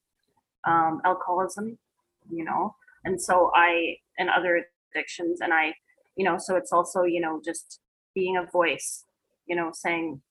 um, 0.66 1.02
alcoholism, 1.04 1.78
you 2.30 2.44
know, 2.44 2.74
and 3.04 3.20
so 3.20 3.50
I, 3.54 3.96
and 4.18 4.30
other 4.30 4.64
addictions. 4.90 5.42
And 5.42 5.52
I, 5.52 5.74
you 6.16 6.24
know, 6.24 6.38
so 6.38 6.56
it's 6.56 6.72
also, 6.72 7.02
you 7.02 7.20
know, 7.20 7.42
just 7.44 7.80
being 8.14 8.38
a 8.38 8.50
voice, 8.50 9.04
you 9.46 9.54
know, 9.54 9.70
saying, 9.74 10.22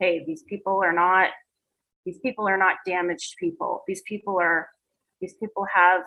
hey, 0.00 0.24
these 0.26 0.42
people 0.48 0.80
are 0.82 0.92
not 0.92 1.30
these 2.06 2.18
people 2.18 2.48
are 2.48 2.56
not 2.56 2.76
damaged 2.86 3.36
people. 3.38 3.82
These 3.86 4.02
people 4.06 4.38
are 4.40 4.68
these 5.20 5.34
people 5.34 5.66
have 5.72 6.02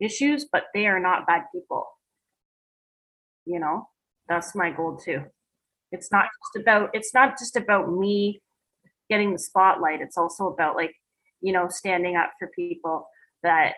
issues, 0.00 0.46
but 0.50 0.64
they 0.74 0.86
are 0.86 0.98
not 0.98 1.26
bad 1.26 1.44
people. 1.54 1.86
You 3.46 3.60
know, 3.60 3.88
that's 4.28 4.54
my 4.54 4.70
goal 4.70 4.98
too. 5.02 5.22
It's 5.92 6.10
not 6.10 6.24
just 6.24 6.64
about 6.64 6.90
it's 6.92 7.14
not 7.14 7.38
just 7.38 7.56
about 7.56 7.92
me 7.92 8.42
getting 9.08 9.32
the 9.32 9.38
spotlight. 9.38 10.00
It's 10.00 10.18
also 10.18 10.48
about 10.48 10.76
like, 10.76 10.94
you 11.40 11.52
know, 11.52 11.68
standing 11.68 12.16
up 12.16 12.32
for 12.38 12.50
people 12.54 13.06
that 13.42 13.74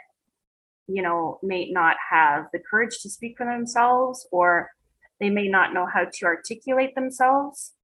you 0.89 1.03
know 1.03 1.39
may 1.43 1.71
not 1.71 1.97
have 2.11 2.47
the 2.53 2.59
courage 2.59 2.99
to 3.03 3.11
speak 3.11 3.37
for 3.37 3.47
themselves 3.47 4.27
or 4.33 4.71
they 5.21 5.31
may 5.31 5.47
not 5.47 5.73
know 5.73 5.87
how 5.87 6.05
to 6.13 6.27
articulate 6.27 6.95
themselves 6.97 7.75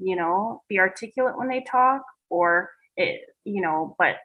you 0.00 0.16
know, 0.16 0.62
be 0.68 0.78
articulate 0.78 1.38
when 1.38 1.48
they 1.48 1.62
talk 1.62 2.02
or 2.30 2.70
it, 2.96 3.20
you 3.44 3.60
know, 3.60 3.94
but 3.98 4.16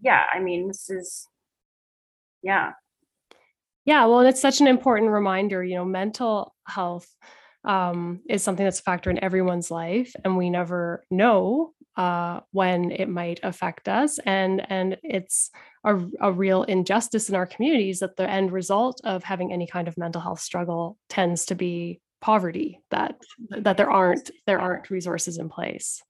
yeah, 0.00 0.24
I 0.32 0.40
mean, 0.40 0.68
this 0.68 0.88
is, 0.90 1.28
yeah, 2.42 2.72
Yeah, 3.84 4.04
well, 4.06 4.20
it's 4.20 4.40
such 4.40 4.60
an 4.60 4.68
important 4.68 5.10
reminder. 5.10 5.62
You 5.62 5.76
know, 5.76 5.84
mental 5.84 6.54
health 6.66 7.08
um, 7.64 8.20
is 8.28 8.42
something 8.42 8.64
that's 8.64 8.80
a 8.80 8.82
factor 8.82 9.10
in 9.10 9.22
everyone's 9.22 9.70
life, 9.70 10.12
and 10.24 10.36
we 10.36 10.50
never 10.50 11.04
know 11.10 11.72
uh, 11.96 12.40
when 12.52 12.90
it 12.90 13.08
might 13.08 13.40
affect 13.42 13.88
us. 13.88 14.18
And 14.24 14.64
and 14.70 14.98
it's 15.02 15.50
a, 15.84 16.00
a 16.20 16.32
real 16.32 16.62
injustice 16.62 17.28
in 17.28 17.34
our 17.34 17.46
communities 17.46 18.00
that 18.00 18.16
the 18.16 18.28
end 18.28 18.52
result 18.52 19.00
of 19.04 19.24
having 19.24 19.52
any 19.52 19.66
kind 19.66 19.88
of 19.88 19.98
mental 19.98 20.20
health 20.20 20.40
struggle 20.40 20.96
tends 21.08 21.46
to 21.46 21.54
be 21.54 22.00
poverty. 22.22 22.80
That 22.90 23.16
that 23.50 23.76
there 23.76 23.90
aren't 23.90 24.30
there 24.46 24.60
aren't 24.60 24.88
resources 24.88 25.36
in 25.36 25.50
place. 25.50 26.02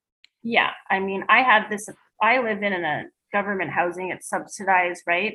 yeah. 0.42 0.70
I 0.90 0.98
mean, 1.00 1.24
I 1.28 1.42
have 1.42 1.70
this, 1.70 1.88
I 2.20 2.40
live 2.40 2.62
in 2.62 2.72
a 2.72 3.04
government 3.32 3.70
housing, 3.70 4.10
it's 4.10 4.28
subsidized, 4.28 5.02
right? 5.06 5.34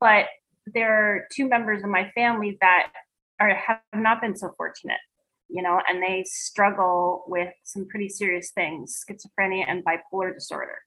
But 0.00 0.26
there 0.66 0.92
are 0.92 1.26
two 1.32 1.48
members 1.48 1.82
of 1.82 1.90
my 1.90 2.10
family 2.14 2.58
that 2.60 2.92
are 3.40 3.54
have 3.54 3.80
not 3.94 4.20
been 4.20 4.36
so 4.36 4.52
fortunate, 4.56 5.00
you 5.48 5.62
know, 5.62 5.80
and 5.88 6.02
they 6.02 6.24
struggle 6.26 7.24
with 7.26 7.52
some 7.64 7.88
pretty 7.88 8.08
serious 8.08 8.50
things, 8.52 9.02
schizophrenia 9.02 9.64
and 9.66 9.84
bipolar 9.84 10.32
disorder. 10.34 10.78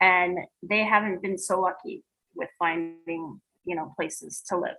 And 0.00 0.38
they 0.62 0.84
haven't 0.84 1.22
been 1.22 1.38
so 1.38 1.60
lucky 1.60 2.04
with 2.34 2.50
finding, 2.58 3.40
you 3.64 3.76
know, 3.76 3.92
places 3.96 4.42
to 4.48 4.58
live. 4.58 4.76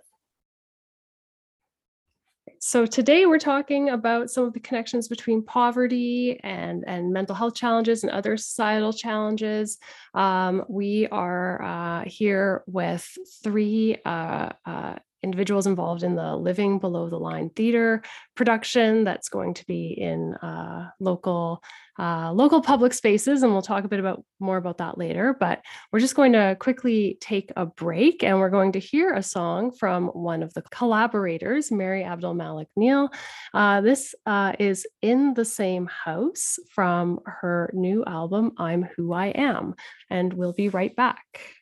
So 2.60 2.86
today 2.86 3.24
we're 3.26 3.38
talking 3.38 3.90
about 3.90 4.30
some 4.30 4.44
of 4.44 4.52
the 4.52 4.58
connections 4.60 5.06
between 5.06 5.44
poverty 5.44 6.40
and, 6.42 6.82
and 6.88 7.12
mental 7.12 7.34
health 7.34 7.54
challenges 7.54 8.02
and 8.02 8.10
other 8.10 8.36
societal 8.36 8.92
challenges. 8.92 9.78
Um, 10.14 10.64
we 10.68 11.06
are 11.08 11.62
uh, 11.62 12.04
here 12.06 12.64
with 12.66 13.08
three 13.44 13.98
uh, 14.04 14.50
uh, 14.66 14.96
individuals 15.22 15.66
involved 15.66 16.02
in 16.02 16.14
the 16.14 16.36
Living 16.36 16.78
Below 16.78 17.08
the 17.08 17.18
Line 17.18 17.50
theater 17.50 18.02
production 18.36 19.04
that's 19.04 19.28
going 19.28 19.54
to 19.54 19.66
be 19.66 19.88
in 19.88 20.34
uh, 20.34 20.90
local 21.00 21.62
uh, 21.98 22.32
local 22.32 22.62
public 22.62 22.92
spaces, 22.92 23.42
and 23.42 23.52
we'll 23.52 23.60
talk 23.60 23.84
a 23.84 23.88
bit 23.88 23.98
about 23.98 24.24
more 24.38 24.56
about 24.56 24.78
that 24.78 24.96
later. 24.96 25.36
But 25.38 25.62
we're 25.90 25.98
just 25.98 26.14
going 26.14 26.32
to 26.32 26.56
quickly 26.60 27.18
take 27.20 27.50
a 27.56 27.66
break, 27.66 28.22
and 28.22 28.38
we're 28.38 28.50
going 28.50 28.72
to 28.72 28.78
hear 28.78 29.14
a 29.14 29.22
song 29.22 29.72
from 29.72 30.06
one 30.08 30.44
of 30.44 30.54
the 30.54 30.62
collaborators, 30.62 31.72
Mary 31.72 32.04
Abdel-Malek 32.04 32.68
Neil. 32.76 33.10
Uh, 33.52 33.80
this 33.80 34.14
uh, 34.26 34.52
is 34.60 34.86
"In 35.02 35.34
the 35.34 35.44
Same 35.44 35.86
House" 35.86 36.58
from 36.70 37.18
her 37.26 37.70
new 37.74 38.04
album, 38.04 38.52
"I'm 38.58 38.88
Who 38.96 39.12
I 39.12 39.26
Am," 39.28 39.74
and 40.08 40.32
we'll 40.32 40.52
be 40.52 40.68
right 40.68 40.94
back. 40.94 41.57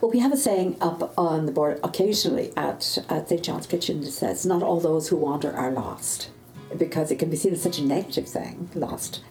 Well, 0.00 0.10
we 0.10 0.20
have 0.20 0.32
a 0.32 0.36
saying 0.36 0.76
up 0.80 1.14
on 1.18 1.46
the 1.46 1.52
board 1.52 1.80
occasionally 1.82 2.52
at, 2.56 2.98
at 3.08 3.28
St. 3.28 3.42
John's 3.42 3.66
Kitchen 3.66 4.00
that 4.02 4.10
says, 4.10 4.46
Not 4.46 4.62
all 4.62 4.78
those 4.78 5.08
who 5.08 5.16
wander 5.16 5.52
are 5.52 5.70
lost. 5.70 6.30
Because 6.76 7.10
it 7.10 7.18
can 7.18 7.30
be 7.30 7.36
seen 7.36 7.52
as 7.52 7.62
such 7.62 7.78
a 7.78 7.84
negative 7.84 8.28
thing, 8.28 8.68
lost. 8.74 9.22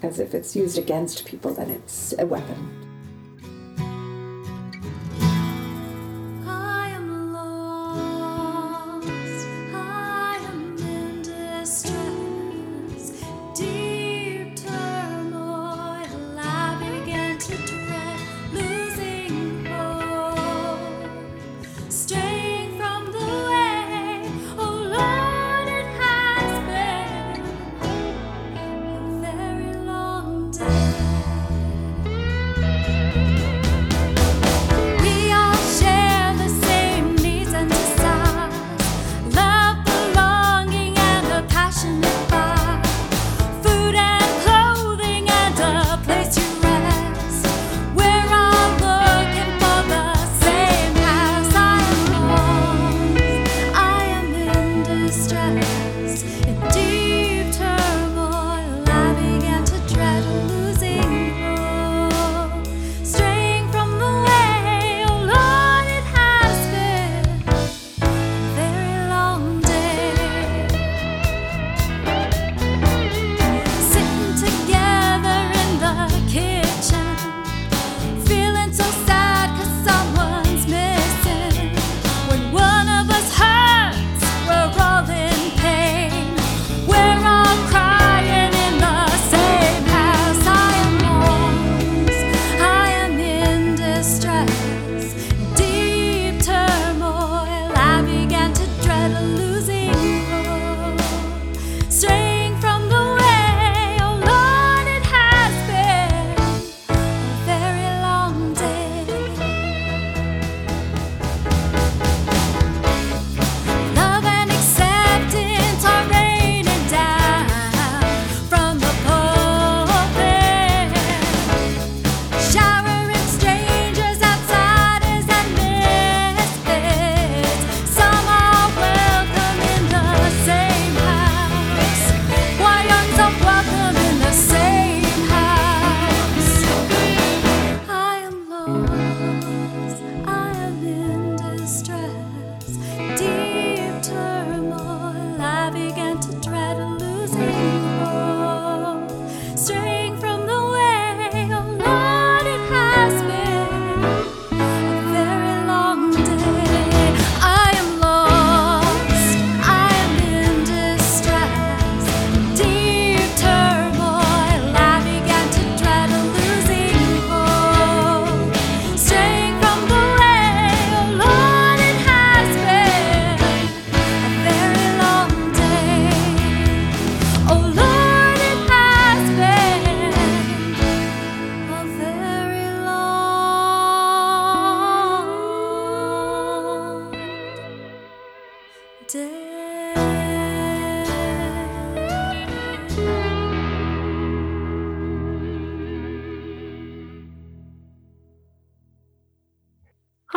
Because 0.00 0.18
if 0.18 0.34
it's 0.34 0.56
used 0.56 0.78
against 0.78 1.26
people, 1.26 1.54
then 1.54 1.70
it's 1.70 2.14
a 2.18 2.26
weapon. 2.26 2.85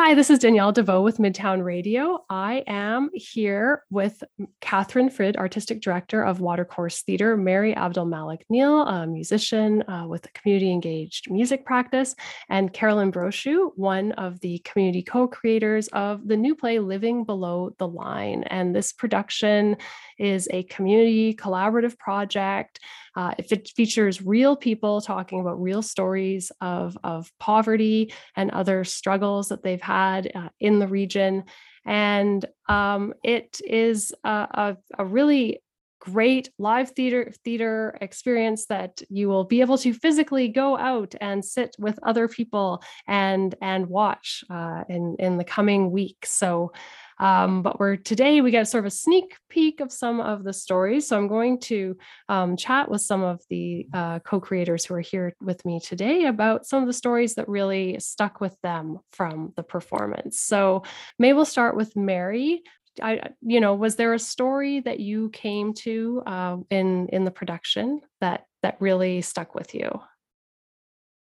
Hi, 0.09 0.15
this 0.15 0.31
is 0.31 0.39
Danielle 0.39 0.73
Deveau 0.73 1.03
with 1.03 1.19
Midtown 1.19 1.63
Radio. 1.63 2.25
I 2.31 2.63
am 2.65 3.11
here 3.13 3.83
with 3.91 4.23
Catherine 4.59 5.11
Frid, 5.11 5.37
Artistic 5.37 5.81
Director 5.81 6.23
of 6.23 6.39
Watercourse 6.39 7.03
Theatre, 7.03 7.37
Mary 7.37 7.75
Abdel-Malek 7.75 8.43
Neil, 8.49 8.81
a 8.87 9.05
musician 9.05 9.87
uh, 9.87 10.07
with 10.07 10.25
a 10.25 10.29
community 10.29 10.71
engaged 10.71 11.29
music 11.29 11.63
practice, 11.63 12.15
and 12.49 12.73
Carolyn 12.73 13.11
Brochu, 13.11 13.69
one 13.75 14.13
of 14.13 14.39
the 14.39 14.57
community 14.65 15.03
co 15.03 15.27
creators 15.27 15.89
of 15.89 16.27
the 16.27 16.37
new 16.37 16.55
play 16.55 16.79
Living 16.79 17.23
Below 17.23 17.75
the 17.77 17.87
Line. 17.87 18.45
And 18.47 18.75
this 18.75 18.91
production 18.91 19.77
is 20.17 20.47
a 20.49 20.63
community 20.63 21.35
collaborative 21.35 21.99
project 21.99 22.79
uh, 23.15 23.33
it 23.37 23.69
features 23.75 24.21
real 24.21 24.55
people 24.55 25.01
talking 25.01 25.39
about 25.39 25.61
real 25.61 25.81
stories 25.81 26.51
of, 26.61 26.97
of 27.03 27.31
poverty 27.39 28.13
and 28.35 28.51
other 28.51 28.83
struggles 28.83 29.49
that 29.49 29.63
they've 29.63 29.81
had 29.81 30.31
uh, 30.33 30.49
in 30.59 30.79
the 30.79 30.87
region. 30.87 31.43
And 31.85 32.45
um, 32.67 33.13
it 33.23 33.61
is 33.65 34.13
a, 34.23 34.29
a, 34.29 34.77
a 34.97 35.05
really 35.05 35.61
great 35.99 36.49
live 36.57 36.91
theater 36.91 37.31
theater 37.43 37.97
experience 37.99 38.67
that 38.67 39.01
you 39.09 39.27
will 39.27 39.43
be 39.43 39.61
able 39.61 39.77
to 39.77 39.93
physically 39.93 40.47
go 40.47 40.77
out 40.77 41.13
and 41.19 41.43
sit 41.43 41.75
with 41.77 41.99
other 42.03 42.27
people 42.27 42.81
and 43.05 43.55
and 43.61 43.87
watch 43.87 44.43
uh, 44.49 44.83
in 44.87 45.15
in 45.19 45.37
the 45.37 45.43
coming 45.43 45.91
weeks. 45.91 46.31
So 46.31 46.71
um, 47.19 47.61
but 47.61 47.79
we're 47.79 47.97
today 47.97 48.41
we 48.41 48.51
got 48.51 48.67
sort 48.67 48.85
of 48.85 48.87
a 48.87 48.95
sneak 48.95 49.35
peek 49.49 49.81
of 49.81 49.91
some 49.91 50.21
of 50.21 50.43
the 50.43 50.53
stories. 50.53 51.07
So 51.07 51.17
I'm 51.17 51.27
going 51.27 51.59
to 51.61 51.97
um, 52.29 52.55
chat 52.55 52.89
with 52.89 53.01
some 53.01 53.23
of 53.23 53.41
the 53.49 53.87
uh, 53.93 54.19
co-creators 54.19 54.85
who 54.85 54.95
are 54.95 55.01
here 55.01 55.33
with 55.41 55.65
me 55.65 55.79
today 55.79 56.25
about 56.25 56.65
some 56.65 56.81
of 56.81 56.87
the 56.87 56.93
stories 56.93 57.35
that 57.35 57.49
really 57.49 57.99
stuck 57.99 58.39
with 58.39 58.55
them 58.61 58.99
from 59.11 59.53
the 59.55 59.63
performance. 59.63 60.39
So 60.39 60.83
maybe 61.17 61.33
we'll 61.33 61.45
start 61.45 61.75
with 61.75 61.95
Mary. 61.95 62.63
I, 63.01 63.29
you 63.41 63.59
know, 63.59 63.75
was 63.75 63.95
there 63.95 64.13
a 64.13 64.19
story 64.19 64.79
that 64.81 64.99
you 64.99 65.29
came 65.29 65.73
to 65.75 66.23
uh, 66.25 66.57
in 66.69 67.07
in 67.09 67.23
the 67.23 67.31
production 67.31 68.01
that 68.21 68.45
that 68.63 68.77
really 68.79 69.21
stuck 69.21 69.55
with 69.55 69.73
you? 69.75 69.89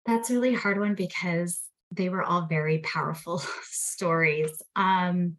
That's 0.06 0.30
a 0.30 0.34
really 0.34 0.54
hard 0.54 0.80
one 0.80 0.96
because 0.96 1.62
they 1.92 2.10
were 2.10 2.24
all 2.24 2.48
very 2.48 2.80
powerful 2.80 3.42
stories. 3.64 4.62
Um, 4.76 5.38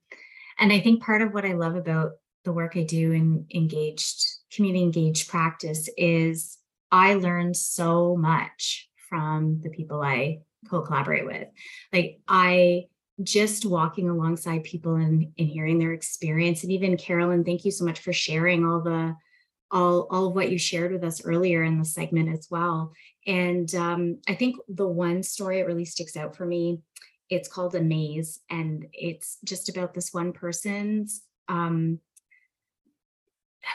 and 0.59 0.73
I 0.73 0.81
think 0.81 1.03
part 1.03 1.23
of 1.23 1.33
what 1.33 1.44
I 1.44 1.53
love 1.53 1.77
about 1.77 2.12
the 2.44 2.53
work 2.53 2.77
I 2.77 2.85
do 2.85 3.12
in 3.12 3.47
engaged 3.55 4.25
community 4.53 4.83
engaged 4.83 5.29
practice 5.29 5.88
is 5.97 6.59
I 6.90 7.14
learn 7.14 7.55
so 7.55 8.16
much 8.16 8.88
from 9.09 9.61
the 9.62 9.71
people 9.71 10.03
I 10.03 10.38
co-collaborate 10.68 11.27
with. 11.27 11.49
Like 11.92 12.21
I 12.27 12.85
just 13.23 13.66
walking 13.66 14.09
alongside 14.09 14.64
people 14.64 14.94
and, 14.94 15.33
and 15.38 15.49
hearing 15.49 15.79
their 15.79 15.92
experience. 15.92 16.62
And 16.62 16.73
even 16.73 16.97
Carolyn, 16.97 17.44
thank 17.44 17.64
you 17.64 17.71
so 17.71 17.85
much 17.85 18.01
for 18.01 18.12
sharing 18.12 18.64
all 18.64 18.81
the 18.81 19.14
all, 19.71 20.07
all 20.11 20.29
of 20.29 20.35
what 20.35 20.51
you 20.51 20.57
shared 20.57 20.92
with 20.92 21.05
us 21.05 21.27
earlier 21.27 21.62
in 21.62 21.79
the 21.79 21.85
segment 21.85 22.33
as 22.33 22.49
well. 22.51 22.92
And 23.27 23.73
um, 23.75 24.18
I 24.27 24.35
think 24.35 24.57
the 24.66 24.88
one 24.88 25.23
story 25.23 25.59
that 25.59 25.66
really 25.66 25.85
sticks 25.85 26.16
out 26.16 26.37
for 26.37 26.47
me 26.47 26.81
it's 27.31 27.49
called 27.49 27.75
a 27.75 27.81
maze 27.81 28.41
and 28.51 28.87
it's 28.93 29.38
just 29.45 29.69
about 29.69 29.95
this 29.95 30.12
one 30.12 30.33
person's 30.33 31.23
um, 31.49 31.99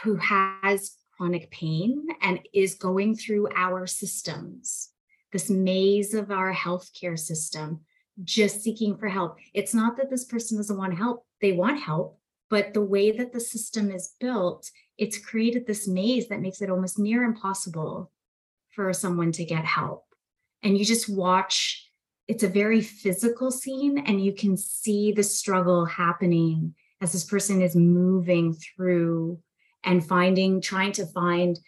who 0.03 0.15
has 0.15 0.97
chronic 1.15 1.51
pain 1.51 2.07
and 2.21 2.39
is 2.53 2.75
going 2.75 3.15
through 3.15 3.47
our 3.55 3.85
systems. 3.85 4.89
This 5.31 5.49
maze 5.49 6.13
of 6.13 6.31
our 6.31 6.53
healthcare 6.53 7.17
system 7.17 7.81
just 8.23 8.61
seeking 8.61 8.97
for 8.97 9.07
help. 9.07 9.37
It's 9.53 9.73
not 9.73 9.97
that 9.97 10.09
this 10.09 10.25
person 10.25 10.57
doesn't 10.57 10.77
want 10.77 10.97
help 10.97 11.25
they 11.41 11.51
want 11.51 11.79
help 11.81 12.19
but 12.49 12.73
the 12.73 12.81
way 12.81 13.11
that 13.11 13.33
the 13.33 13.39
system 13.39 13.91
is 13.91 14.13
built 14.19 14.69
it's 14.97 15.17
created 15.17 15.65
this 15.65 15.87
maze 15.87 16.27
that 16.27 16.41
makes 16.41 16.61
it 16.61 16.69
almost 16.69 16.99
near 16.99 17.23
impossible 17.23 18.11
for 18.73 18.91
someone 18.93 19.31
to 19.33 19.45
get 19.45 19.65
help. 19.65 20.05
And 20.61 20.77
you 20.77 20.85
just 20.85 21.09
watch 21.09 21.89
it's 22.27 22.43
a 22.43 22.47
very 22.47 22.81
physical 22.81 23.51
scene 23.51 23.97
and 23.99 24.23
you 24.23 24.33
can 24.33 24.55
see 24.55 25.11
the 25.11 25.23
struggle 25.23 25.85
happening 25.85 26.73
as 27.01 27.11
this 27.11 27.25
person 27.25 27.61
is 27.61 27.75
moving 27.75 28.53
through 28.53 29.39
and 29.83 30.05
finding 30.05 30.61
trying 30.61 30.93
to 30.93 31.05
find 31.05 31.59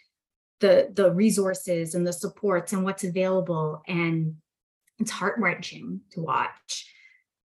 the 0.60 0.90
the 0.94 1.12
resources 1.12 1.94
and 1.94 2.06
the 2.06 2.12
supports 2.12 2.72
and 2.72 2.82
what's 2.82 3.04
available. 3.04 3.82
And 3.86 4.36
it's 4.98 5.10
heart-wrenching 5.10 6.00
to 6.12 6.20
watch 6.20 6.90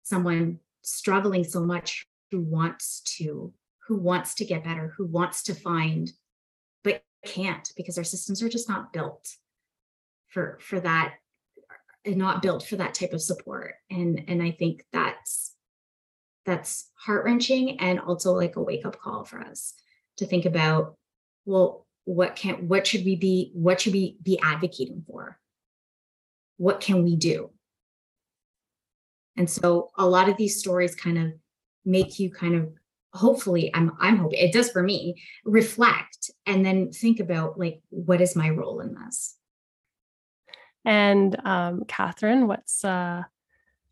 someone 0.03 0.59
struggling 0.81 1.43
so 1.43 1.61
much 1.61 2.07
who 2.31 2.39
wants 2.39 3.01
to 3.17 3.53
who 3.87 3.97
wants 3.97 4.35
to 4.35 4.45
get 4.45 4.63
better 4.63 4.93
who 4.97 5.05
wants 5.05 5.43
to 5.43 5.53
find 5.53 6.11
but 6.83 7.03
can't 7.25 7.71
because 7.75 7.97
our 7.97 8.03
systems 8.03 8.41
are 8.41 8.49
just 8.49 8.69
not 8.69 8.93
built 8.93 9.35
for 10.29 10.57
for 10.61 10.79
that 10.79 11.15
not 12.05 12.41
built 12.41 12.65
for 12.65 12.77
that 12.77 12.93
type 12.93 13.13
of 13.13 13.21
support. 13.21 13.75
And 13.89 14.23
and 14.27 14.41
i 14.41 14.51
think 14.51 14.83
that's 14.91 15.53
that's 16.45 16.89
heart-wrenching 16.95 17.79
and 17.79 17.99
also 17.99 18.33
like 18.33 18.55
a 18.55 18.61
wake-up 18.61 18.99
call 18.99 19.23
for 19.23 19.39
us 19.39 19.75
to 20.17 20.25
think 20.25 20.45
about 20.45 20.95
well 21.45 21.85
what 22.05 22.35
can 22.35 22.67
what 22.67 22.87
should 22.87 23.05
we 23.05 23.15
be 23.15 23.51
what 23.53 23.81
should 23.81 23.93
we 23.93 24.17
be 24.23 24.39
advocating 24.41 25.03
for? 25.07 25.39
What 26.57 26.81
can 26.81 27.03
we 27.03 27.15
do? 27.15 27.51
And 29.37 29.49
so 29.49 29.91
a 29.97 30.05
lot 30.05 30.29
of 30.29 30.37
these 30.37 30.59
stories 30.59 30.95
kind 30.95 31.17
of 31.17 31.33
make 31.85 32.19
you 32.19 32.29
kind 32.29 32.55
of 32.55 32.69
hopefully 33.13 33.69
i'm 33.73 33.91
i'm 33.99 34.15
hoping 34.15 34.39
it 34.39 34.53
does 34.53 34.71
for 34.71 34.81
me 34.81 35.21
reflect 35.43 36.31
and 36.45 36.65
then 36.65 36.91
think 36.91 37.19
about 37.19 37.59
like 37.59 37.81
what 37.89 38.21
is 38.21 38.37
my 38.37 38.49
role 38.49 38.79
in 38.79 38.93
this 38.93 39.35
and 40.85 41.35
um, 41.45 41.83
Catherine, 41.87 42.47
what's 42.47 42.83
uh, 42.83 43.23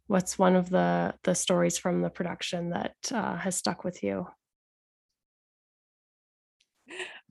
what's 0.07 0.39
one 0.39 0.55
of 0.55 0.69
the 0.69 1.13
the 1.23 1.35
stories 1.35 1.77
from 1.77 2.01
the 2.01 2.09
production 2.09 2.71
that 2.71 2.95
uh, 3.11 3.37
has 3.37 3.55
stuck 3.55 3.83
with 3.83 4.03
you? 4.03 4.27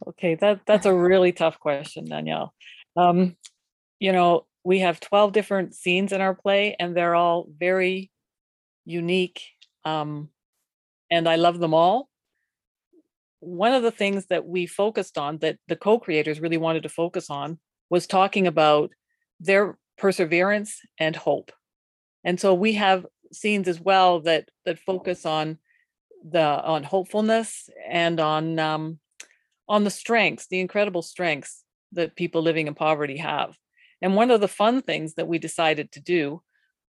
Okay, 0.06 0.36
that 0.36 0.60
that's 0.66 0.86
a 0.86 0.94
really 0.94 1.32
tough 1.32 1.58
question, 1.58 2.04
Danielle. 2.04 2.54
Um, 2.96 3.36
you 3.98 4.12
know, 4.12 4.46
we 4.64 4.80
have 4.80 5.00
12 5.00 5.32
different 5.32 5.74
scenes 5.74 6.12
in 6.12 6.20
our 6.20 6.34
play, 6.34 6.76
and 6.78 6.96
they're 6.96 7.14
all 7.14 7.48
very 7.58 8.10
unique. 8.84 9.42
Um, 9.84 10.30
and 11.10 11.28
I 11.28 11.36
love 11.36 11.58
them 11.58 11.74
all. 11.74 12.08
One 13.40 13.72
of 13.72 13.82
the 13.82 13.90
things 13.90 14.26
that 14.26 14.46
we 14.46 14.66
focused 14.66 15.18
on, 15.18 15.38
that 15.38 15.58
the 15.68 15.76
co-creators 15.76 16.40
really 16.40 16.56
wanted 16.56 16.82
to 16.84 16.88
focus 16.88 17.30
on, 17.30 17.58
was 17.90 18.06
talking 18.06 18.46
about 18.46 18.92
their 19.40 19.78
perseverance 19.96 20.80
and 20.98 21.14
hope. 21.14 21.52
And 22.24 22.40
so 22.40 22.54
we 22.54 22.74
have 22.74 23.06
scenes 23.32 23.68
as 23.68 23.80
well 23.80 24.20
that 24.20 24.48
that 24.64 24.78
focus 24.78 25.26
on 25.26 25.58
the 26.28 26.42
on 26.42 26.82
hopefulness 26.82 27.68
and 27.88 28.20
on 28.20 28.58
um, 28.58 28.98
on 29.68 29.84
the 29.84 29.90
strengths, 29.90 30.46
the 30.46 30.60
incredible 30.60 31.02
strengths 31.02 31.64
that 31.92 32.16
people 32.16 32.42
living 32.42 32.66
in 32.66 32.74
poverty 32.74 33.18
have. 33.18 33.56
And 34.00 34.14
one 34.14 34.30
of 34.30 34.40
the 34.40 34.48
fun 34.48 34.82
things 34.82 35.14
that 35.14 35.28
we 35.28 35.38
decided 35.38 35.92
to 35.92 36.00
do 36.00 36.42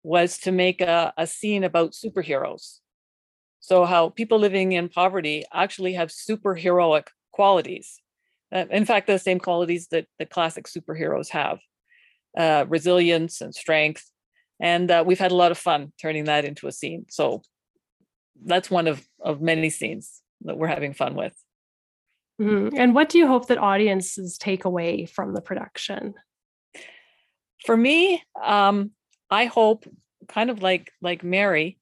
was 0.03 0.38
to 0.39 0.51
make 0.51 0.81
a, 0.81 1.13
a 1.17 1.27
scene 1.27 1.63
about 1.63 1.93
superheroes. 1.93 2.79
So 3.60 3.86
how 3.86 4.10
people 4.10 4.39
living 4.39 4.73
in 4.73 4.89
poverty 4.89 5.43
actually 5.53 5.93
have 5.93 6.10
superheroic 6.10 7.07
qualities. 7.31 7.99
Uh, 8.53 8.65
in 8.71 8.86
fact, 8.86 9.07
the 9.07 9.19
same 9.19 9.39
qualities 9.39 9.88
that 9.89 10.07
the 10.19 10.25
classic 10.25 10.65
superheroes 10.65 11.29
have 11.29 11.60
uh, 12.38 12.65
resilience 12.69 13.41
and 13.41 13.54
strength. 13.54 14.10
And 14.60 14.89
uh, 14.89 15.04
we've 15.06 15.19
had 15.19 15.32
a 15.32 15.36
lot 15.36 15.52
of 15.52 15.58
fun 15.58 15.91
turning 16.02 16.26
that 16.26 16.45
into 16.45 16.67
a 16.67 16.71
scene. 16.71 17.06
So 17.10 17.41
that's 18.45 18.71
one 18.71 18.88
of, 18.88 19.06
of 19.19 19.41
many 19.41 19.69
scenes 19.69 20.21
that 20.41 20.58
we're 20.58 20.67
having 20.67 20.93
fun 20.93 21.15
with. 21.15 21.34
Mm-hmm. 22.41 22.78
And 22.78 22.93
what 22.93 23.10
do 23.10 23.17
you 23.17 23.28
hope 23.28 23.47
that 23.47 23.58
audiences 23.58 24.38
take 24.38 24.65
away 24.65 25.06
from 25.06 25.34
the 25.34 25.41
production? 25.41 26.13
For 27.65 27.76
me, 27.76 28.23
um, 28.43 28.91
I 29.30 29.45
hope, 29.45 29.86
kind 30.28 30.50
of 30.50 30.62
like 30.62 30.91
like 31.02 31.23
Mary, 31.23 31.80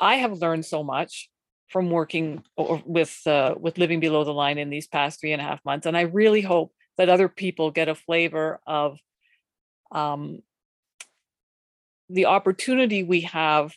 I 0.00 0.16
have 0.16 0.38
learned 0.38 0.64
so 0.64 0.84
much 0.84 1.28
from 1.68 1.90
working 1.90 2.44
with 2.56 3.20
uh, 3.26 3.54
with 3.58 3.78
living 3.78 3.98
below 3.98 4.22
the 4.22 4.32
line 4.32 4.58
in 4.58 4.70
these 4.70 4.86
past 4.86 5.20
three 5.20 5.32
and 5.32 5.42
a 5.42 5.44
half 5.44 5.64
months, 5.64 5.86
and 5.86 5.96
I 5.96 6.02
really 6.02 6.42
hope 6.42 6.72
that 6.96 7.08
other 7.08 7.28
people 7.28 7.70
get 7.72 7.88
a 7.88 7.94
flavor 7.94 8.60
of 8.66 8.98
um, 9.92 10.42
the 12.08 12.26
opportunity 12.26 13.02
we 13.02 13.22
have 13.22 13.74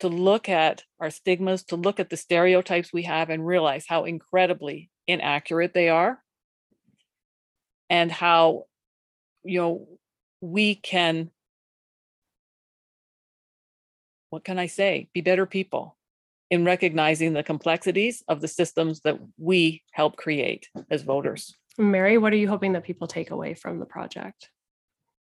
to 0.00 0.08
look 0.08 0.48
at 0.48 0.82
our 1.00 1.10
stigmas, 1.10 1.62
to 1.64 1.76
look 1.76 2.00
at 2.00 2.10
the 2.10 2.16
stereotypes 2.16 2.92
we 2.92 3.02
have 3.04 3.30
and 3.30 3.46
realize 3.46 3.84
how 3.88 4.04
incredibly 4.04 4.90
inaccurate 5.06 5.74
they 5.74 5.88
are 5.88 6.20
and 7.88 8.10
how, 8.10 8.64
you 9.44 9.60
know, 9.60 9.88
we 10.40 10.74
can, 10.74 11.30
what 14.30 14.44
can 14.44 14.58
I 14.58 14.66
say, 14.66 15.08
be 15.14 15.20
better 15.20 15.46
people 15.46 15.96
in 16.50 16.64
recognizing 16.64 17.32
the 17.32 17.42
complexities 17.42 18.22
of 18.28 18.40
the 18.40 18.48
systems 18.48 19.00
that 19.00 19.18
we 19.38 19.82
help 19.92 20.16
create 20.16 20.68
as 20.90 21.02
voters. 21.02 21.54
Mary, 21.78 22.18
what 22.18 22.32
are 22.32 22.36
you 22.36 22.48
hoping 22.48 22.72
that 22.72 22.84
people 22.84 23.06
take 23.06 23.30
away 23.30 23.54
from 23.54 23.78
the 23.78 23.86
project? 23.86 24.50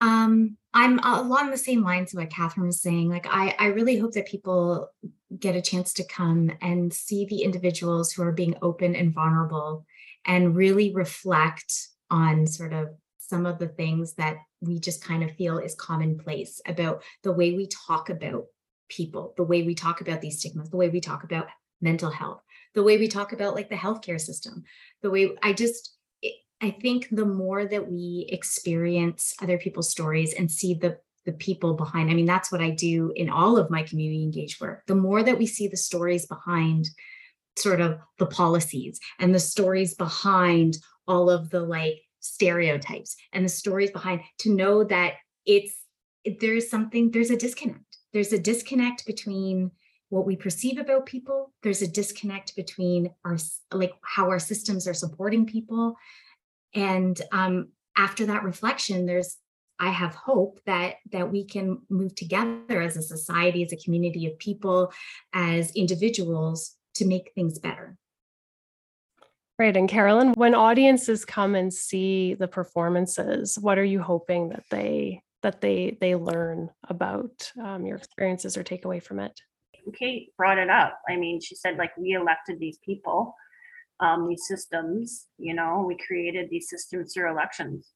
Um, 0.01 0.57
I'm 0.73 0.99
along 0.99 1.49
the 1.49 1.57
same 1.57 1.83
lines 1.83 2.13
of 2.13 2.19
what 2.19 2.29
Catherine 2.29 2.67
was 2.67 2.81
saying. 2.81 3.09
Like, 3.09 3.25
I, 3.27 3.55
I 3.57 3.67
really 3.67 3.97
hope 3.97 4.13
that 4.13 4.27
people 4.27 4.89
get 5.37 5.55
a 5.55 5.61
chance 5.61 5.93
to 5.93 6.05
come 6.05 6.51
and 6.61 6.93
see 6.93 7.25
the 7.25 7.41
individuals 7.41 8.11
who 8.11 8.23
are 8.23 8.31
being 8.31 8.55
open 8.61 8.95
and 8.95 9.13
vulnerable 9.13 9.85
and 10.25 10.55
really 10.55 10.93
reflect 10.93 11.73
on 12.09 12.45
sort 12.45 12.73
of 12.73 12.89
some 13.17 13.45
of 13.45 13.59
the 13.59 13.67
things 13.67 14.13
that 14.13 14.37
we 14.61 14.79
just 14.79 15.03
kind 15.03 15.23
of 15.23 15.35
feel 15.35 15.57
is 15.57 15.75
commonplace 15.75 16.61
about 16.65 17.03
the 17.23 17.31
way 17.31 17.53
we 17.53 17.67
talk 17.67 18.09
about 18.09 18.45
people, 18.89 19.33
the 19.35 19.43
way 19.43 19.63
we 19.63 19.75
talk 19.75 19.99
about 20.01 20.21
these 20.21 20.39
stigmas, 20.39 20.69
the 20.69 20.77
way 20.77 20.89
we 20.89 21.01
talk 21.01 21.23
about 21.23 21.47
mental 21.81 22.09
health, 22.09 22.41
the 22.73 22.83
way 22.83 22.97
we 22.97 23.07
talk 23.07 23.33
about 23.33 23.53
like 23.53 23.69
the 23.69 23.75
healthcare 23.75 24.19
system, 24.19 24.63
the 25.01 25.09
way 25.09 25.31
I 25.43 25.53
just, 25.53 25.96
I 26.61 26.71
think 26.71 27.07
the 27.11 27.25
more 27.25 27.65
that 27.65 27.91
we 27.91 28.27
experience 28.29 29.35
other 29.41 29.57
people's 29.57 29.91
stories 29.91 30.33
and 30.33 30.51
see 30.51 30.73
the 30.73 30.99
the 31.25 31.33
people 31.33 31.73
behind, 31.73 32.09
I 32.09 32.13
mean, 32.13 32.25
that's 32.25 32.53
what 32.53 32.61
I 32.61 32.69
do 32.69 33.11
in 33.17 33.29
all 33.29 33.57
of 33.57 33.69
my 33.69 33.83
community 33.83 34.23
engaged 34.23 34.61
work. 34.61 34.83
The 34.87 34.95
more 34.95 35.21
that 35.21 35.37
we 35.37 35.45
see 35.45 35.67
the 35.67 35.75
stories 35.75 36.25
behind 36.25 36.87
sort 37.57 37.81
of 37.81 37.99
the 38.17 38.27
policies 38.27 38.99
and 39.19 39.35
the 39.35 39.39
stories 39.39 39.93
behind 39.93 40.77
all 41.05 41.29
of 41.29 41.49
the 41.49 41.59
like 41.59 42.01
stereotypes 42.19 43.15
and 43.33 43.43
the 43.43 43.49
stories 43.49 43.91
behind 43.91 44.21
to 44.39 44.53
know 44.53 44.83
that 44.85 45.13
it's 45.45 45.75
there's 46.39 46.69
something 46.69 47.11
there's 47.11 47.31
a 47.31 47.37
disconnect 47.37 47.97
there's 48.13 48.33
a 48.33 48.39
disconnect 48.39 49.05
between 49.05 49.71
what 50.09 50.25
we 50.25 50.35
perceive 50.35 50.77
about 50.77 51.05
people 51.05 51.53
there's 51.63 51.81
a 51.81 51.87
disconnect 51.87 52.55
between 52.55 53.09
our 53.23 53.37
like 53.71 53.93
how 54.01 54.29
our 54.29 54.39
systems 54.39 54.87
are 54.87 54.93
supporting 54.93 55.45
people 55.45 55.95
and 56.73 57.21
um, 57.31 57.69
after 57.97 58.25
that 58.25 58.43
reflection 58.43 59.05
there's 59.05 59.37
i 59.79 59.89
have 59.89 60.15
hope 60.15 60.59
that 60.65 60.95
that 61.11 61.31
we 61.31 61.45
can 61.45 61.79
move 61.89 62.13
together 62.15 62.81
as 62.81 62.97
a 62.97 63.01
society 63.01 63.63
as 63.63 63.71
a 63.71 63.77
community 63.77 64.25
of 64.27 64.37
people 64.39 64.91
as 65.33 65.71
individuals 65.75 66.75
to 66.93 67.05
make 67.05 67.31
things 67.35 67.59
better 67.59 67.97
Right. 69.59 69.75
And 69.75 69.89
Carolyn, 69.89 70.33
when 70.33 70.53
audiences 70.53 71.25
come 71.25 71.55
and 71.55 71.73
see 71.73 72.35
the 72.35 72.47
performances, 72.47 73.57
what 73.59 73.79
are 73.79 73.83
you 73.83 73.99
hoping 73.99 74.49
that 74.49 74.63
they 74.69 75.23
that 75.41 75.61
they 75.61 75.97
they 75.99 76.15
learn 76.15 76.69
about 76.87 77.51
um, 77.59 77.85
your 77.85 77.97
experiences 77.97 78.55
or 78.55 78.61
take 78.61 78.85
away 78.85 78.99
from 78.99 79.19
it? 79.19 79.39
Kate 79.97 80.33
brought 80.37 80.59
it 80.59 80.69
up. 80.69 80.99
I 81.09 81.15
mean, 81.15 81.41
she 81.41 81.55
said 81.55 81.77
like 81.77 81.95
we 81.97 82.11
elected 82.11 82.59
these 82.59 82.77
people, 82.85 83.33
um, 83.99 84.27
these 84.27 84.47
systems. 84.47 85.27
You 85.37 85.53
know, 85.53 85.83
we 85.87 85.97
created 85.97 86.49
these 86.49 86.69
systems 86.69 87.13
through 87.13 87.31
elections. 87.31 87.91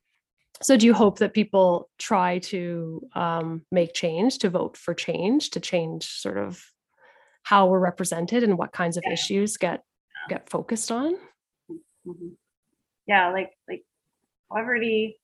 So, 0.62 0.78
do 0.78 0.86
you 0.86 0.94
hope 0.94 1.20
that 1.20 1.34
people 1.34 1.90
try 1.98 2.40
to 2.40 3.02
um, 3.16 3.64
make 3.72 3.94
change, 3.94 4.40
to 4.40 4.50
vote 4.50 4.78
for 4.78 4.94
change, 4.94 5.50
to 5.52 5.60
change 5.60 6.06
sort 6.06 6.38
of 6.38 6.64
how 7.44 7.68
we're 7.68 7.80
represented 7.80 8.44
and 8.44 8.58
what 8.58 8.72
kinds 8.72 8.98
of 8.98 9.04
yeah. 9.06 9.14
issues 9.14 9.58
get 9.58 9.84
get 10.30 10.50
focused 10.50 10.92
on? 10.92 11.16
Mm-hmm. 12.06 12.30
Yeah, 13.08 13.32
like 13.32 13.52
like 13.68 13.84
poverty. 14.52 15.18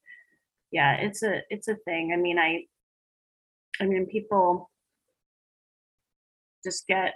Yeah, 0.72 0.96
it's 0.96 1.22
a 1.24 1.42
it's 1.50 1.68
a 1.68 1.76
thing. 1.76 2.12
I 2.14 2.18
mean, 2.18 2.40
I 2.40 2.66
I 3.80 3.86
mean, 3.86 4.08
people 4.08 4.72
just 6.64 6.88
get 6.88 7.14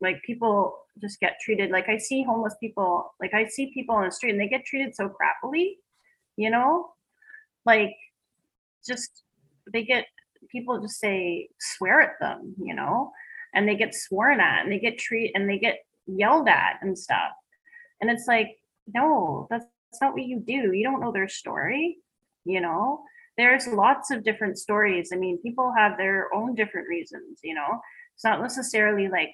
like 0.00 0.22
people 0.22 0.78
just 1.00 1.20
get 1.20 1.38
treated 1.40 1.70
like 1.70 1.88
I 1.88 1.98
see 1.98 2.22
homeless 2.22 2.56
people, 2.60 3.14
like 3.20 3.34
I 3.34 3.46
see 3.46 3.72
people 3.72 3.94
on 3.94 4.04
the 4.04 4.10
street 4.10 4.30
and 4.32 4.40
they 4.40 4.48
get 4.48 4.64
treated 4.64 4.94
so 4.94 5.08
crappily, 5.08 5.74
you 6.36 6.50
know? 6.50 6.90
Like 7.66 7.94
just 8.86 9.24
they 9.72 9.84
get 9.84 10.06
people 10.50 10.80
just 10.80 10.98
say 10.98 11.48
swear 11.58 12.00
at 12.00 12.20
them, 12.20 12.54
you 12.62 12.74
know, 12.74 13.12
and 13.54 13.68
they 13.68 13.76
get 13.76 13.94
sworn 13.94 14.40
at 14.40 14.62
and 14.62 14.72
they 14.72 14.78
get 14.78 14.98
treat 14.98 15.32
and 15.34 15.48
they 15.48 15.58
get 15.58 15.80
yelled 16.06 16.48
at 16.48 16.78
and 16.82 16.98
stuff. 16.98 17.32
And 18.00 18.10
it's 18.10 18.26
like 18.26 18.56
no, 18.92 19.46
that's, 19.50 19.64
that's 19.90 20.00
not 20.00 20.12
what 20.12 20.24
you 20.24 20.40
do. 20.40 20.72
You 20.72 20.84
don't 20.84 21.00
know 21.00 21.12
their 21.12 21.28
story, 21.28 21.98
you 22.44 22.60
know? 22.60 23.02
There's 23.36 23.66
lots 23.66 24.10
of 24.10 24.24
different 24.24 24.58
stories. 24.58 25.10
I 25.12 25.16
mean, 25.16 25.38
people 25.38 25.72
have 25.76 25.96
their 25.96 26.32
own 26.34 26.54
different 26.54 26.88
reasons, 26.88 27.40
you 27.42 27.54
know? 27.54 27.80
It's 28.14 28.24
not 28.24 28.42
necessarily 28.42 29.08
like 29.08 29.30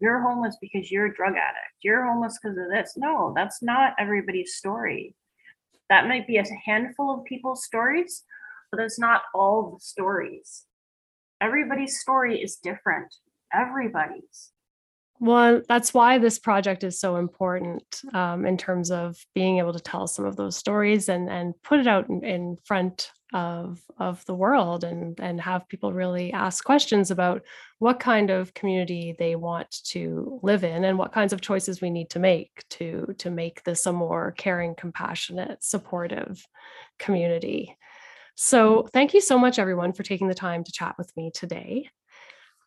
you're 0.00 0.20
homeless 0.20 0.56
because 0.60 0.90
you're 0.90 1.06
a 1.06 1.14
drug 1.14 1.32
addict. 1.32 1.76
You're 1.82 2.06
homeless 2.06 2.38
because 2.42 2.58
of 2.58 2.70
this. 2.70 2.94
No, 2.96 3.32
that's 3.36 3.62
not 3.62 3.94
everybody's 3.98 4.54
story. 4.54 5.14
That 5.88 6.08
might 6.08 6.26
be 6.26 6.38
a 6.38 6.44
handful 6.64 7.14
of 7.14 7.24
people's 7.24 7.64
stories, 7.64 8.24
but 8.70 8.80
it's 8.80 8.98
not 8.98 9.22
all 9.34 9.72
the 9.72 9.80
stories. 9.80 10.66
Everybody's 11.40 12.00
story 12.00 12.42
is 12.42 12.56
different. 12.56 13.14
Everybody's. 13.52 14.53
Well, 15.20 15.62
that's 15.68 15.94
why 15.94 16.18
this 16.18 16.38
project 16.38 16.82
is 16.82 16.98
so 16.98 17.16
important 17.16 18.02
um, 18.12 18.44
in 18.44 18.56
terms 18.56 18.90
of 18.90 19.16
being 19.34 19.58
able 19.58 19.72
to 19.72 19.80
tell 19.80 20.08
some 20.08 20.24
of 20.24 20.36
those 20.36 20.56
stories 20.56 21.08
and 21.08 21.30
and 21.30 21.54
put 21.62 21.78
it 21.78 21.86
out 21.86 22.08
in, 22.08 22.24
in, 22.24 22.56
front 22.64 23.10
of 23.32 23.80
of 23.98 24.24
the 24.26 24.34
world 24.34 24.84
and 24.84 25.18
and 25.20 25.40
have 25.40 25.68
people 25.68 25.92
really 25.92 26.32
ask 26.32 26.64
questions 26.64 27.10
about 27.10 27.42
what 27.78 27.98
kind 27.98 28.30
of 28.30 28.54
community 28.54 29.14
they 29.18 29.34
want 29.34 29.70
to 29.84 30.38
live 30.42 30.62
in 30.62 30.84
and 30.84 30.98
what 30.98 31.12
kinds 31.12 31.32
of 31.32 31.40
choices 31.40 31.80
we 31.80 31.90
need 31.90 32.10
to 32.10 32.18
make 32.18 32.64
to 32.70 33.14
to 33.18 33.30
make 33.30 33.62
this 33.64 33.86
a 33.86 33.92
more 33.92 34.32
caring, 34.36 34.74
compassionate, 34.74 35.62
supportive 35.62 36.44
community. 36.98 37.76
So, 38.36 38.88
thank 38.92 39.14
you 39.14 39.20
so 39.20 39.38
much, 39.38 39.60
everyone, 39.60 39.92
for 39.92 40.02
taking 40.02 40.26
the 40.26 40.34
time 40.34 40.64
to 40.64 40.72
chat 40.72 40.96
with 40.98 41.16
me 41.16 41.30
today. 41.32 41.88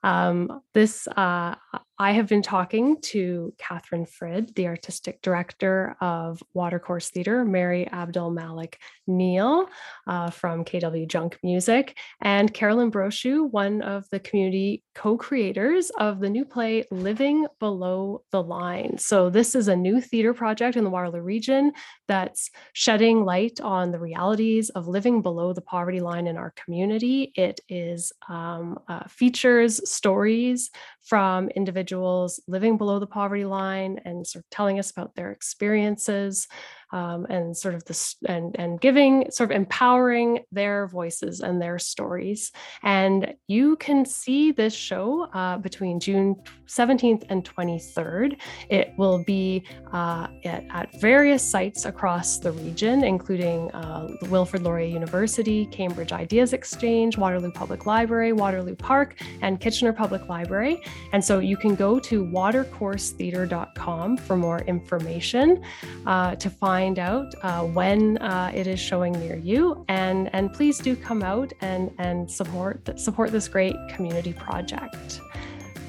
Um, 0.03 0.61
this 0.73 1.07
uh, 1.07 1.55
I 1.99 2.11
have 2.11 2.27
been 2.27 2.43
talking 2.43 3.01
to 3.01 3.55
Catherine 3.57 4.05
Frid, 4.05 4.53
the 4.53 4.67
artistic 4.67 5.19
director 5.23 5.95
of 5.99 6.43
Watercourse 6.53 7.09
Theatre, 7.09 7.43
Mary 7.43 7.89
Abdul 7.91 8.29
Malik 8.29 8.79
Neal 9.07 9.67
uh, 10.05 10.29
from 10.29 10.63
KW 10.63 11.07
Junk 11.07 11.39
Music, 11.41 11.97
and 12.21 12.53
Carolyn 12.53 12.91
Brochu, 12.91 13.49
one 13.49 13.81
of 13.81 14.07
the 14.11 14.19
community 14.19 14.83
co 14.93 15.17
creators 15.17 15.89
of 15.97 16.19
the 16.19 16.29
new 16.29 16.45
play 16.45 16.85
Living 16.91 17.47
Below 17.59 18.23
the 18.31 18.43
Line. 18.43 18.99
So, 18.99 19.31
this 19.31 19.55
is 19.55 19.67
a 19.67 19.75
new 19.75 19.99
theatre 19.99 20.35
project 20.35 20.77
in 20.77 20.83
the 20.83 20.91
Waterloo 20.91 21.21
region 21.21 21.71
that's 22.07 22.51
shedding 22.73 23.25
light 23.25 23.59
on 23.59 23.91
the 23.91 23.99
realities 23.99 24.69
of 24.69 24.87
living 24.87 25.23
below 25.23 25.51
the 25.51 25.61
poverty 25.61 25.99
line 25.99 26.27
in 26.27 26.37
our 26.37 26.53
community. 26.63 27.31
It 27.35 27.59
is 27.69 28.11
um, 28.29 28.77
uh, 28.87 29.05
features 29.07 29.86
stories 29.87 30.69
from 31.01 31.49
individuals 31.49 32.41
living 32.47 32.77
below 32.77 32.99
the 32.99 33.07
poverty 33.07 33.45
line 33.45 33.99
and 34.05 34.25
sort 34.25 34.43
of 34.43 34.49
telling 34.49 34.79
us 34.79 34.91
about 34.91 35.15
their 35.15 35.31
experiences 35.31 36.47
um, 36.91 37.25
and 37.29 37.55
sort 37.55 37.75
of 37.75 37.83
this 37.85 38.15
and 38.27 38.55
and 38.59 38.79
giving 38.79 39.29
sort 39.31 39.51
of 39.51 39.55
empowering 39.55 40.39
their 40.51 40.87
voices 40.87 41.41
and 41.41 41.61
their 41.61 41.79
stories. 41.79 42.51
And 42.83 43.33
you 43.47 43.75
can 43.77 44.05
see 44.05 44.51
this 44.51 44.73
show 44.73 45.27
uh, 45.33 45.57
between 45.57 45.99
june 45.99 46.35
17th 46.67 47.23
and 47.29 47.43
23rd 47.43 48.39
it 48.69 48.93
will 48.97 49.23
be 49.23 49.63
uh, 49.93 50.27
at, 50.45 50.63
at, 50.69 51.01
various 51.01 51.43
sites 51.43 51.85
across 51.85 52.39
the 52.39 52.51
region 52.51 53.03
including 53.03 53.71
uh, 53.71 54.07
wilfrid 54.29 54.63
laurier 54.63 54.87
university 54.87 55.65
cambridge 55.67 56.11
ideas 56.11 56.53
exchange 56.53 57.17
waterloo 57.17 57.51
public 57.51 57.85
library 57.85 58.33
waterloo 58.33 58.75
park 58.75 59.19
and 59.41 59.59
kitchener 59.59 59.93
public 59.93 60.27
library. 60.29 60.81
And 61.13 61.23
so 61.23 61.39
you 61.39 61.57
can 61.57 61.75
go 61.75 61.99
to 61.99 62.23
watercoursetheatre.com 62.23 64.17
for 64.17 64.37
more 64.37 64.59
information 64.61 65.63
uh, 66.05 66.35
to 66.35 66.49
find 66.49 66.76
find 66.77 66.99
out 66.99 67.33
uh, 67.41 67.63
when 67.63 68.19
uh, 68.19 68.51
it 68.53 68.67
is 68.67 68.79
showing 68.79 69.13
near 69.13 69.35
you. 69.35 69.83
And, 69.87 70.29
and 70.35 70.53
please 70.53 70.77
do 70.77 70.95
come 70.95 71.23
out 71.23 71.51
and, 71.61 71.89
and 71.97 72.29
support, 72.29 72.99
support 72.99 73.31
this 73.31 73.47
great 73.47 73.75
community 73.89 74.31
project. 74.31 75.19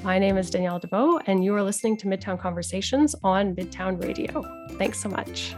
My 0.03 0.17
name 0.17 0.35
is 0.35 0.49
Danielle 0.49 0.79
Deveau, 0.79 1.21
and 1.27 1.43
you 1.43 1.53
are 1.53 1.61
listening 1.61 1.95
to 1.97 2.07
Midtown 2.07 2.39
Conversations 2.39 3.13
on 3.23 3.55
Midtown 3.55 4.03
Radio. 4.03 4.43
Thanks 4.79 4.99
so 4.99 5.09
much. 5.09 5.53